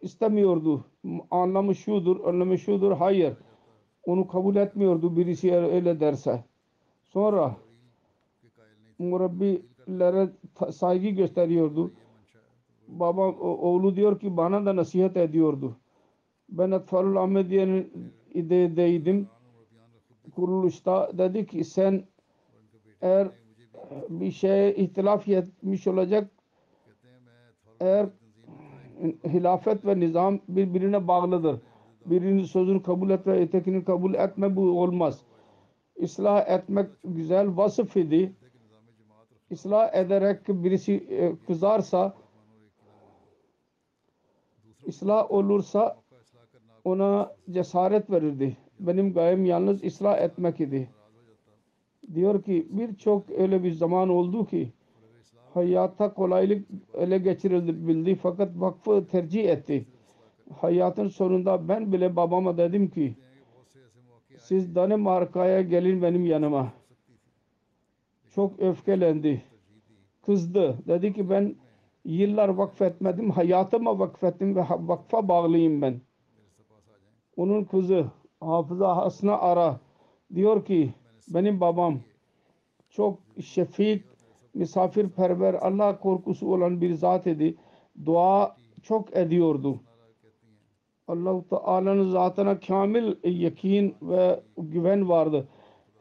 istemiyordu. 0.00 0.84
Anlamı 1.30 1.74
şudur, 1.74 2.24
anlamı 2.24 2.58
şudur. 2.58 2.92
Hayır 2.92 3.36
onu 4.10 4.28
kabul 4.28 4.56
etmiyordu 4.56 5.16
birisi 5.16 5.54
öyle 5.54 6.00
derse. 6.00 6.44
Sonra 7.08 7.56
murabbilere 8.98 10.28
saygı 10.72 11.08
gösteriyordu. 11.08 11.92
Baba 12.88 13.28
oğlu 13.40 13.96
diyor 13.96 14.20
ki 14.20 14.36
bana 14.36 14.66
da 14.66 14.76
nasihat 14.76 15.16
ediyordu. 15.16 15.76
Ben 16.48 16.70
Etfarul 16.70 17.16
Ahmediye'deydim. 17.16 19.28
Kuruluşta 20.34 21.18
dedi 21.18 21.46
ki 21.46 21.64
sen 21.64 22.04
eğer 23.00 23.28
bir 24.08 24.30
şeye 24.30 24.74
ihtilaf 24.74 25.28
etmiş 25.28 25.86
olacak 25.86 26.30
eğer 27.80 28.08
hilafet 29.24 29.86
ve 29.86 30.00
nizam 30.00 30.40
birbirine 30.48 31.08
bağlıdır 31.08 31.60
birinin 32.10 32.44
sözünü 32.44 32.82
kabul 32.82 33.10
et 33.10 33.26
ve 33.26 33.42
ötekini 33.42 33.84
kabul 33.84 34.14
etme 34.14 34.56
bu 34.56 34.82
olmaz. 34.82 35.20
İslah 35.96 36.48
etmek 36.48 36.90
güzel 37.04 37.56
vasıf 37.56 37.96
idi. 37.96 38.32
İslah 39.50 39.94
ederek 39.94 40.48
birisi 40.48 40.92
e, 40.94 41.36
kızarsa 41.46 42.14
islah 44.86 45.30
olursa 45.30 45.96
ona 46.84 47.36
cesaret 47.50 48.10
verirdi. 48.10 48.56
Benim 48.80 49.12
gayem 49.12 49.44
yalnız 49.44 49.84
ıslah 49.84 50.18
etmek 50.18 50.60
idi. 50.60 50.90
Diyor 52.14 52.42
ki 52.42 52.66
birçok 52.70 53.30
öyle 53.30 53.64
bir 53.64 53.72
zaman 53.72 54.08
oldu 54.08 54.46
ki 54.46 54.72
hayata 55.54 56.14
kolaylık 56.14 56.68
ele 56.94 57.18
geçirildi 57.18 57.88
bildi 57.88 58.14
fakat 58.14 58.60
vakfı 58.60 59.06
tercih 59.06 59.48
etti 59.48 59.86
hayatın 60.58 61.08
sonunda 61.08 61.68
ben 61.68 61.92
bile 61.92 62.16
babama 62.16 62.58
dedim 62.58 62.90
ki 62.90 63.16
siz 64.38 64.74
Danimarka'ya 64.74 65.62
gelin 65.62 66.02
benim 66.02 66.26
yanıma. 66.26 66.72
Çok 68.34 68.60
öfkelendi. 68.60 69.42
Kızdı. 70.22 70.78
Dedi 70.88 71.12
ki 71.12 71.30
ben 71.30 71.56
yıllar 72.04 72.48
vakfetmedim. 72.48 73.30
Hayatıma 73.30 73.98
vakfettim 73.98 74.56
ve 74.56 74.64
vakfa 74.70 75.28
bağlıyım 75.28 75.82
ben. 75.82 76.00
Onun 77.36 77.64
kızı 77.64 78.06
Hafıza 78.40 78.96
Hasna 78.96 79.38
Ara 79.38 79.80
diyor 80.34 80.64
ki 80.64 80.94
benim 81.28 81.60
babam 81.60 82.00
çok 82.90 83.18
şefik, 83.40 84.04
misafirperver, 84.54 85.54
Allah 85.54 86.00
korkusu 86.00 86.52
olan 86.52 86.80
bir 86.80 86.94
zat 86.94 87.26
idi. 87.26 87.56
Dua 88.04 88.56
çok 88.82 89.16
ediyordu 89.16 89.80
Allah-u 91.10 91.48
Teala'nın 91.48 92.10
zatına 92.10 92.60
kamil 92.60 93.14
e, 93.22 93.30
yakin 93.30 93.96
ve 94.02 94.40
güven 94.58 95.08
vardı. 95.08 95.48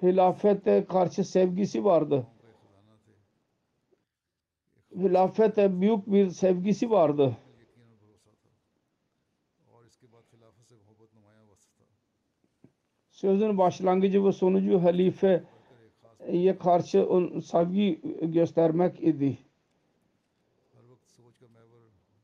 Hilafete 0.01 0.85
karşı 0.85 1.23
sevgisi 1.23 1.85
vardı. 1.85 2.27
Hilafete 4.95 5.81
büyük 5.81 6.07
bir 6.07 6.29
sevgisi 6.29 6.89
vardı. 6.89 7.37
Sözün 13.09 13.57
başlangıcı 13.57 14.25
ve 14.25 14.31
sonucu 14.31 14.83
halifeye 14.83 16.57
karşı 16.59 17.09
on 17.09 17.39
sevgi 17.39 18.01
göstermek 18.21 19.03
idi 19.03 19.37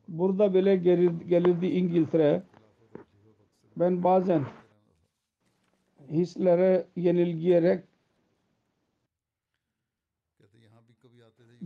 burada 0.07 0.53
bile 0.53 0.75
gelirdi, 0.75 1.27
gelirdi 1.27 1.67
İngiltere 1.67 2.43
ben 3.77 4.03
bazen 4.03 4.41
hislere 6.11 6.85
yenilgiyerek 6.95 7.83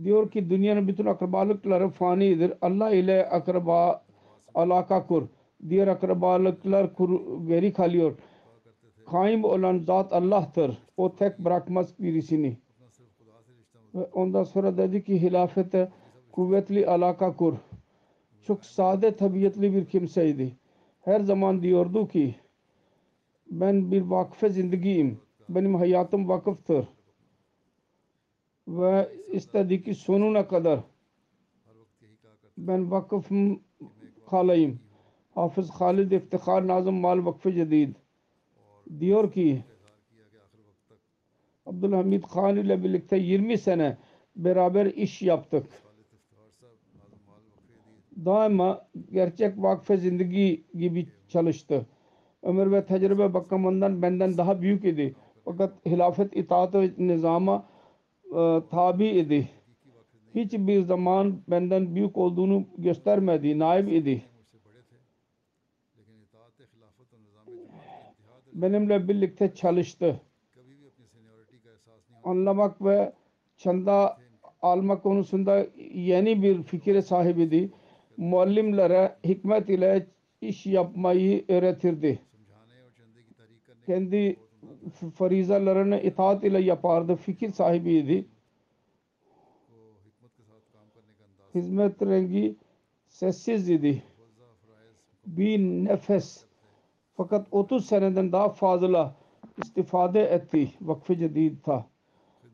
diyor 0.04 0.30
ki 0.30 0.50
dünyanın 0.50 0.88
bütün 0.88 1.06
akrabalıkları 1.06 1.88
fanidir. 1.88 2.52
Allah 2.60 2.90
ile 2.90 3.28
akraba 3.28 4.04
alaka 4.54 5.06
kur. 5.06 5.28
Diğer 5.68 5.88
akrabalıklar 5.88 6.94
kur, 6.94 7.20
veri 7.48 7.72
kalıyor. 7.72 8.18
Kaim 9.10 9.44
olan 9.44 9.78
zat 9.78 10.12
Allah'tır. 10.12 10.78
O 10.96 11.16
tek 11.16 11.38
bırakmaz 11.38 11.98
birisini. 11.98 12.56
Ve 13.94 14.04
ondan 14.04 14.44
sonra 14.44 14.76
dedi 14.76 15.04
ki 15.04 15.22
hilafete 15.22 15.92
kuvvetli 16.32 16.86
alaka 16.86 17.36
kur. 17.36 17.54
Çok 18.42 18.64
sade 18.64 19.16
tabiatli 19.16 19.74
bir 19.74 19.86
kimseydi 19.86 20.59
her 21.00 21.20
zaman 21.20 21.62
diyordu 21.62 22.08
ki 22.08 22.34
ben 23.50 23.90
bir 23.90 24.02
vakfe 24.02 24.50
zindagiyim. 24.50 25.20
Benim 25.48 25.74
hayatım 25.74 26.28
vakıftır. 26.28 26.88
Ve 28.68 29.08
istedi 29.32 29.82
ki 29.82 29.94
sonuna 29.94 30.48
kadar 30.48 30.80
ben 32.58 32.90
vakıf 32.90 33.30
kalayım. 34.30 34.80
Hafız 35.34 35.70
Halid 35.70 36.10
İftihar 36.10 36.66
Nazım 36.66 37.00
Mal 37.00 37.26
Vakfı 37.26 37.52
Cedid 37.52 37.94
diyor 39.00 39.32
ki 39.32 39.64
Abdülhamid 41.66 42.22
Khan 42.22 42.56
ile 42.56 42.84
birlikte 42.84 43.16
20 43.16 43.58
sene 43.58 43.98
beraber 44.36 44.86
iş 44.86 45.22
yaptık 45.22 45.66
daima 48.24 48.86
gerçek 49.12 49.54
vakfe 49.58 49.96
zindagi 49.96 50.64
gibi 50.74 51.08
çalıştı. 51.28 51.86
Ömür 52.42 52.72
ve 52.72 52.86
tecrübe 52.86 53.34
bakımından 53.34 54.02
benden 54.02 54.38
daha 54.38 54.62
büyük 54.62 54.84
idi. 54.84 55.14
Fakat 55.44 55.86
hilafet 55.86 56.36
itaat 56.36 56.74
ve 56.74 56.90
nizama 56.98 57.66
ıı, 58.32 58.64
tabi 58.70 59.06
idi. 59.08 59.48
Hiçbir 60.34 60.82
zaman 60.82 61.42
benden 61.48 61.94
büyük 61.94 62.16
olduğunu 62.16 62.64
göstermedi, 62.78 63.58
naib 63.58 63.88
idi. 63.88 64.22
Benimle 68.52 69.08
birlikte 69.08 69.54
çalıştı. 69.54 70.20
Anlamak 72.24 72.84
ve 72.84 73.12
çanda 73.56 74.18
alma 74.62 75.02
konusunda 75.02 75.66
yeni 75.94 76.42
bir 76.42 76.62
fikire 76.62 77.02
sahibiydi 77.02 77.70
muallimlere 78.20 79.16
hikmet 79.24 79.68
ile 79.68 80.06
iş 80.40 80.66
yapmayı 80.66 81.44
öğretirdi. 81.48 82.18
Kendi 83.86 84.36
farizalarını 85.14 86.00
itaat 86.00 86.44
ile 86.44 86.60
yapardı. 86.60 87.16
Fikir 87.16 87.52
sahibiydi. 87.52 88.28
Hizmet 91.54 92.02
rengi 92.02 92.56
sessiz 93.08 93.70
idi. 93.70 94.02
Bir 95.26 95.58
nefes. 95.58 96.44
Fakat 97.16 97.46
30 97.50 97.86
seneden 97.86 98.32
daha 98.32 98.48
fazla 98.48 99.14
istifade 99.58 100.22
etti. 100.22 100.72
Vakfı 100.80 101.16
cedid 101.16 101.62
ta. 101.62 101.86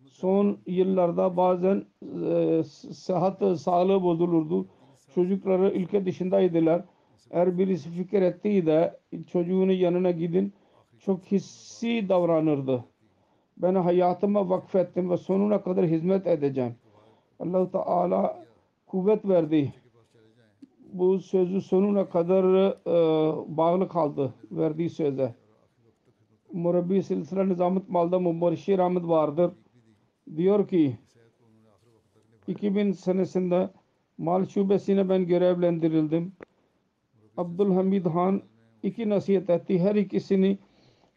Son 0.06 0.58
yıllarda 0.66 1.36
bazen 1.36 1.84
e, 2.24 2.62
sıhhat 2.92 3.60
sağlığı 3.60 4.02
bozulurdu 4.02 4.66
Çocukları 5.16 5.70
ülke 5.70 6.06
dışındaydılar. 6.06 6.84
Eğer 7.30 7.58
birisi 7.58 7.90
fikir 7.90 8.22
ettiği 8.22 8.66
de 8.66 9.00
çocuğunun 9.32 9.72
yanına 9.72 10.10
gidin 10.10 10.52
çok 10.98 11.24
hissi 11.24 12.08
davranırdı. 12.08 12.84
Ben 13.56 13.74
hayatıma 13.74 14.48
vakfettim 14.48 15.10
ve 15.10 15.16
sonuna 15.16 15.62
kadar 15.62 15.86
hizmet 15.86 16.26
edeceğim. 16.26 16.74
allah 17.40 17.70
Teala 17.70 18.44
kuvvet 18.86 19.28
verdi. 19.28 19.72
Bu 20.92 21.18
sözü 21.18 21.60
sonuna 21.60 22.08
kadar 22.08 22.44
e, 22.68 23.56
bağlı 23.56 23.88
kaldı 23.88 24.34
verdiği 24.50 24.90
söze. 24.90 25.34
Murabbi 26.52 27.02
Silsile 27.02 27.48
Nizamet 27.48 27.88
Mal'da 27.88 28.18
Mubarşir 28.18 28.78
Ahmet 28.78 29.08
vardır. 29.08 29.52
Diyor 30.36 30.68
ki 30.68 30.98
2000 32.46 32.92
senesinde 32.92 33.70
mal 34.18 34.46
şubesine 34.46 35.08
ben 35.08 35.26
görevlendirildim. 35.26 36.32
Abdülhamid 37.36 38.06
Han 38.06 38.42
iki 38.82 39.08
nasihat 39.08 39.50
etti. 39.50 39.78
Her 39.78 39.94
ikisini 39.94 40.58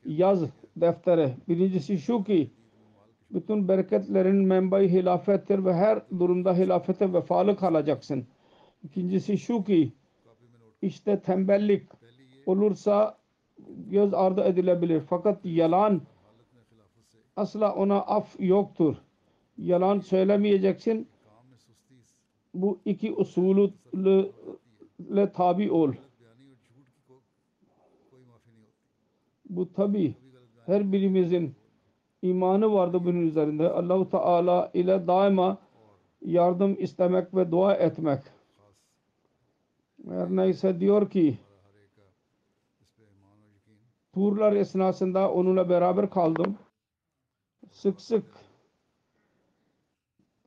yaz 0.05 0.43
deftere. 0.75 1.35
Birincisi 1.47 1.97
şu 1.97 2.23
ki 2.23 2.51
bütün 3.31 3.67
bereketlerin 3.67 4.35
menbai 4.35 4.91
hilafettir 4.91 5.65
ve 5.65 5.73
her 5.73 6.01
durumda 6.19 6.53
hilafete 6.53 7.13
vefalı 7.13 7.55
kalacaksın. 7.57 8.25
İkincisi 8.83 9.37
şu 9.37 9.63
ki 9.63 9.91
işte 10.81 11.19
tembellik 11.19 11.87
olursa 12.45 13.17
göz 13.67 14.13
ardı 14.13 14.43
edilebilir. 14.43 15.01
Fakat 15.09 15.45
yalan 15.45 16.01
asla 17.35 17.75
ona 17.75 18.01
af 18.01 18.35
yoktur. 18.39 18.95
Yalan 19.57 19.99
söylemeyeceksin. 19.99 21.07
Bu 22.53 22.79
iki 22.85 23.13
usulü 23.13 23.71
ile 24.99 25.31
tabi 25.31 25.71
ol. 25.71 25.93
Bu 29.49 29.73
tabi 29.73 30.15
her 30.65 30.91
birimizin 30.91 31.55
imanı 32.21 32.73
vardı 32.73 33.05
bunun 33.05 33.21
üzerinde. 33.21 33.69
Allahu 33.69 34.09
Teala 34.09 34.71
ile 34.73 35.07
daima 35.07 35.57
yardım 36.21 36.75
istemek 36.79 37.35
ve 37.35 37.51
dua 37.51 37.73
etmek. 37.73 38.21
Her 40.07 40.29
neyse 40.29 40.79
diyor 40.79 41.09
ki 41.09 41.37
turlar 44.13 44.53
esnasında 44.53 45.31
onunla 45.31 45.69
beraber 45.69 46.09
kaldım. 46.09 46.57
Sık 47.71 48.01
sık 48.01 48.25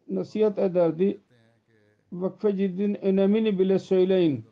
nasihat 0.09 0.59
ederdi. 0.59 1.21
Vakfe 2.13 2.57
ciddin 2.57 2.95
önemini 3.05 3.59
bile 3.59 3.79
söyleyin. 3.79 4.45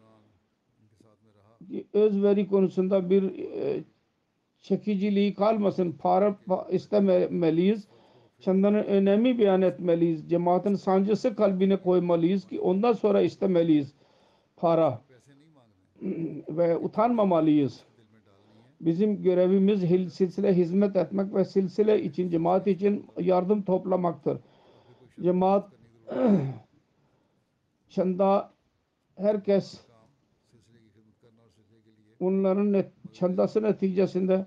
Özveri 1.92 2.48
konusunda 2.48 3.11
bir 3.11 3.38
e, 3.38 3.84
çekiciliği 4.61 5.34
kalmasın. 5.34 5.92
Para 5.92 6.36
istememeliyiz. 6.70 7.88
Çandanın 8.40 8.84
önemi 8.84 9.38
beyan 9.38 9.62
etmeliyiz. 9.62 10.30
Cemaatin 10.30 10.74
sancısı 10.74 11.36
kalbine 11.36 11.76
koymalıyız 11.76 12.46
ki 12.46 12.61
ondan 12.61 12.92
sonra 12.92 13.20
istemeliyiz 13.20 13.94
para 14.56 15.00
ve 16.48 16.78
utanmamalıyız. 16.78 17.84
Bizim 18.80 19.22
görevimiz 19.22 19.80
silsile 20.14 20.56
hizmet 20.56 20.96
etmek 20.96 21.34
ve 21.34 21.44
silsile 21.44 22.02
için, 22.02 22.30
cemaat 22.30 22.66
için 22.66 23.06
yardım 23.18 23.62
toplamaktır. 23.62 24.38
Cemaat 25.22 25.68
çanda 27.91 28.53
herkes 29.16 29.80
onların 32.20 32.72
net, 32.72 32.93
çandası 33.12 33.62
neticesinde 33.62 34.47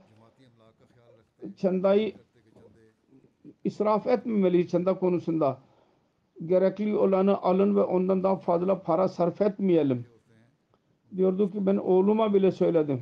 çandayı 1.58 2.14
israf 3.64 4.08
etmemeli 4.08 4.68
çanda 4.68 5.00
konusunda. 5.00 5.60
Gerekli 6.46 6.96
olanı 6.96 7.42
alın 7.42 7.76
ve 7.76 7.84
ondan 7.84 8.24
daha 8.24 8.36
fazla 8.36 8.82
para 8.82 9.08
sarf 9.08 9.42
etmeyelim. 9.42 10.06
Diyordu 11.16 11.52
ki 11.52 11.66
ben 11.66 11.78
oğluma 11.78 12.34
bile 12.34 12.52
söyledim. 12.52 13.02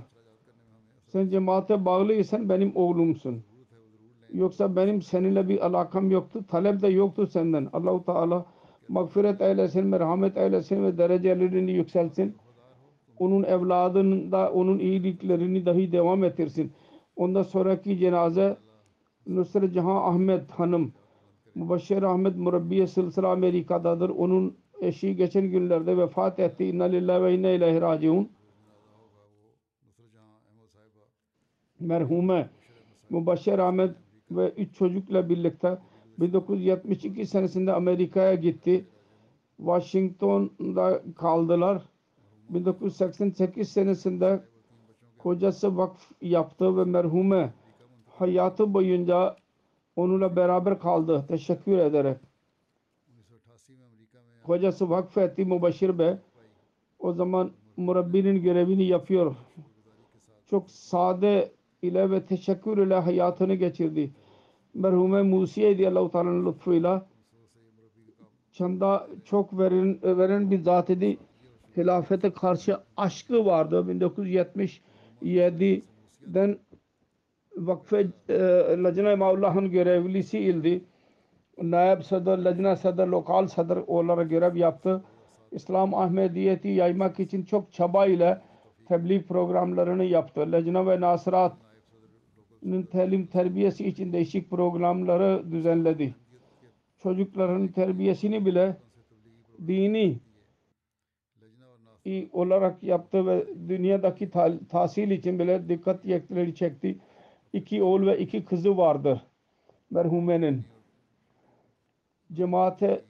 Sen 1.08 1.30
cemaate 1.30 1.86
bağlıysan 1.86 2.50
benim 2.50 2.76
oğlumsun. 2.76 3.44
Yoksa 4.34 4.76
benim 4.76 5.02
seninle 5.02 5.50
bir 5.50 5.66
alakam 5.66 6.12
yoktu. 6.12 6.46
Talep 6.48 6.82
de 6.82 6.88
yoktu 6.88 7.28
senden. 7.28 7.70
Allahu 7.74 8.06
Teala 8.06 8.46
mağfiret 8.88 9.42
eylesin, 9.42 9.88
merhamet 9.88 10.38
eylesin 10.38 10.84
ve 10.84 10.98
derecelerini 10.98 11.72
yükselsin. 11.72 12.36
Onun 13.18 13.44
evladında 13.44 14.52
onun 14.52 14.80
iyiliklerini 14.80 15.66
dahi 15.66 15.92
devam 15.92 16.24
ettirsin. 16.24 16.72
Ondan 17.16 17.44
sonraki 17.44 17.98
cenaze 17.98 18.58
Nusret 19.28 19.74
Jahan 19.74 19.96
Ahmet 19.96 20.52
Hanım 20.52 20.94
Mübaşşir 21.56 22.04
Ahmet 22.04 22.36
Murabbiye 22.36 22.88
Silsile 22.88 23.28
Amerika'dadır. 23.28 24.10
Onun 24.10 24.58
eşi 24.82 25.16
geçen 25.16 25.52
günlerde 25.52 25.98
vefat 25.98 26.40
etti. 26.40 26.66
İnna 26.66 26.84
lillahi 26.84 27.24
ve 27.24 27.36
inna 27.36 27.50
ileyhi 27.50 27.82
raciun. 27.82 28.30
Merhume 31.80 32.50
Mübaşşir 33.10 33.60
Ahmet 33.60 33.96
ve 34.32 34.50
üç 34.50 34.76
çocukla 34.76 35.30
birlikte 35.30 35.78
1972 36.20 37.26
senesinde 37.26 37.74
Amerika'ya 37.74 38.36
gitti. 38.36 38.86
Washington'da 39.58 41.02
kaldılar. 41.16 41.82
1988 42.50 43.70
senesinde 43.70 44.44
kocası 45.18 45.78
vakf 45.78 46.12
yaptı 46.22 46.78
ve 46.78 46.84
merhume 46.84 47.54
hayatı 48.18 48.74
boyunca 48.74 49.36
onunla 49.96 50.36
beraber 50.36 50.80
kaldı. 50.80 51.26
Teşekkür 51.28 51.78
ederek. 51.78 52.18
Kocası 54.44 54.90
vakfetti 54.90 55.46
Mübaşir 55.46 56.00
Bey. 56.00 56.14
O 57.00 57.14
zaman 57.14 57.52
murabbinin 57.78 58.42
görevini 58.42 58.84
yapıyor. 58.84 59.36
Çok 60.50 60.72
sade 60.72 61.52
ile 61.82 62.12
ve 62.12 62.26
teşekkür 62.26 62.78
ile 62.78 62.96
hayatını 62.96 63.56
geçirdi. 63.56 64.12
Merhume 64.74 65.22
Musiye 65.22 65.78
diye 65.78 65.90
Allah-u 65.90 66.12
Teala'nın 66.12 66.46
lütfuyla 66.46 67.06
çanda 68.52 69.08
çok 69.26 69.60
veren, 69.60 70.00
veren 70.04 70.52
bir 70.52 70.60
zat 70.60 70.90
idi. 70.90 71.18
Hilafete 71.78 72.34
karşı 72.34 72.78
aşkı 72.98 73.46
vardı. 73.46 73.86
1977'den 73.90 76.60
vakfe 77.58 78.08
e, 78.30 78.40
Lajna-i 78.84 79.16
Maullah'ın 79.16 79.72
görevlisi 79.72 80.40
ildi. 80.40 80.84
Naib 81.62 82.02
Sadr, 82.02 82.38
Lajna 82.38 82.76
Sadr, 82.76 83.08
lokal 83.08 83.48
Sadr 83.48 83.78
olarak 83.88 84.30
görev 84.30 84.56
yaptı. 84.56 85.04
İslam 85.52 85.94
Ahmediyeti 85.94 86.68
yaymak 86.68 87.20
için 87.20 87.44
çok 87.44 87.74
çaba 87.74 88.06
ile 88.06 88.42
tebliğ 88.88 89.26
programlarını 89.26 90.04
yaptı. 90.04 90.52
Lajna 90.52 90.88
ve 90.88 91.02
Nasirat'ın 91.02 91.71
talim 92.92 93.26
terbiyesi 93.26 93.88
için 93.88 94.14
değişik 94.14 94.50
programları 94.50 95.52
düzenledi. 95.52 96.16
Çocukların 97.04 97.68
terbiyesini 97.68 98.46
bile 98.46 98.78
dini 99.68 100.20
olarak 102.32 102.84
yaptı 102.84 103.28
ve 103.28 103.46
dünyadaki 103.70 104.30
tahsil 104.70 105.12
için 105.12 105.40
bile 105.40 105.70
dikkat 105.70 106.06
yekleri 106.06 106.56
çekti. 106.56 106.98
İki 107.54 107.84
oğul 107.84 108.08
ve 108.08 108.20
iki 108.20 108.46
kızı 108.46 108.78
vardır 108.78 109.22
merhumenin. 109.92 110.64
Cemaate 112.34 113.02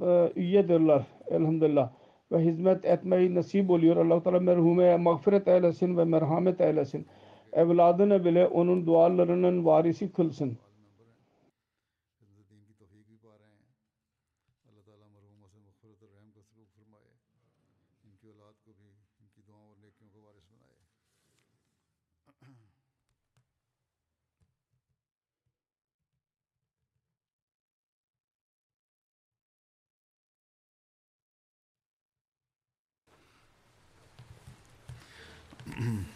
e, 0.00 0.32
üyedirler 0.36 1.02
elhamdülillah 1.30 1.90
ve 2.32 2.38
hizmet 2.38 2.84
etmeyi 2.84 3.34
nasip 3.34 3.70
oluyor. 3.70 3.96
Allah-u 3.96 4.22
Teala 4.22 4.40
merhumeye 4.40 4.96
mağfiret 4.96 5.48
eylesin 5.48 5.96
ve 5.96 6.04
merhamet 6.04 6.60
eylesin. 6.60 7.06
Evladına 7.52 8.24
bile 8.24 8.46
onun 8.46 8.86
dualarının 8.86 9.64
varisi 9.64 10.12
kılsın. 10.12 10.58
mm 35.76 36.15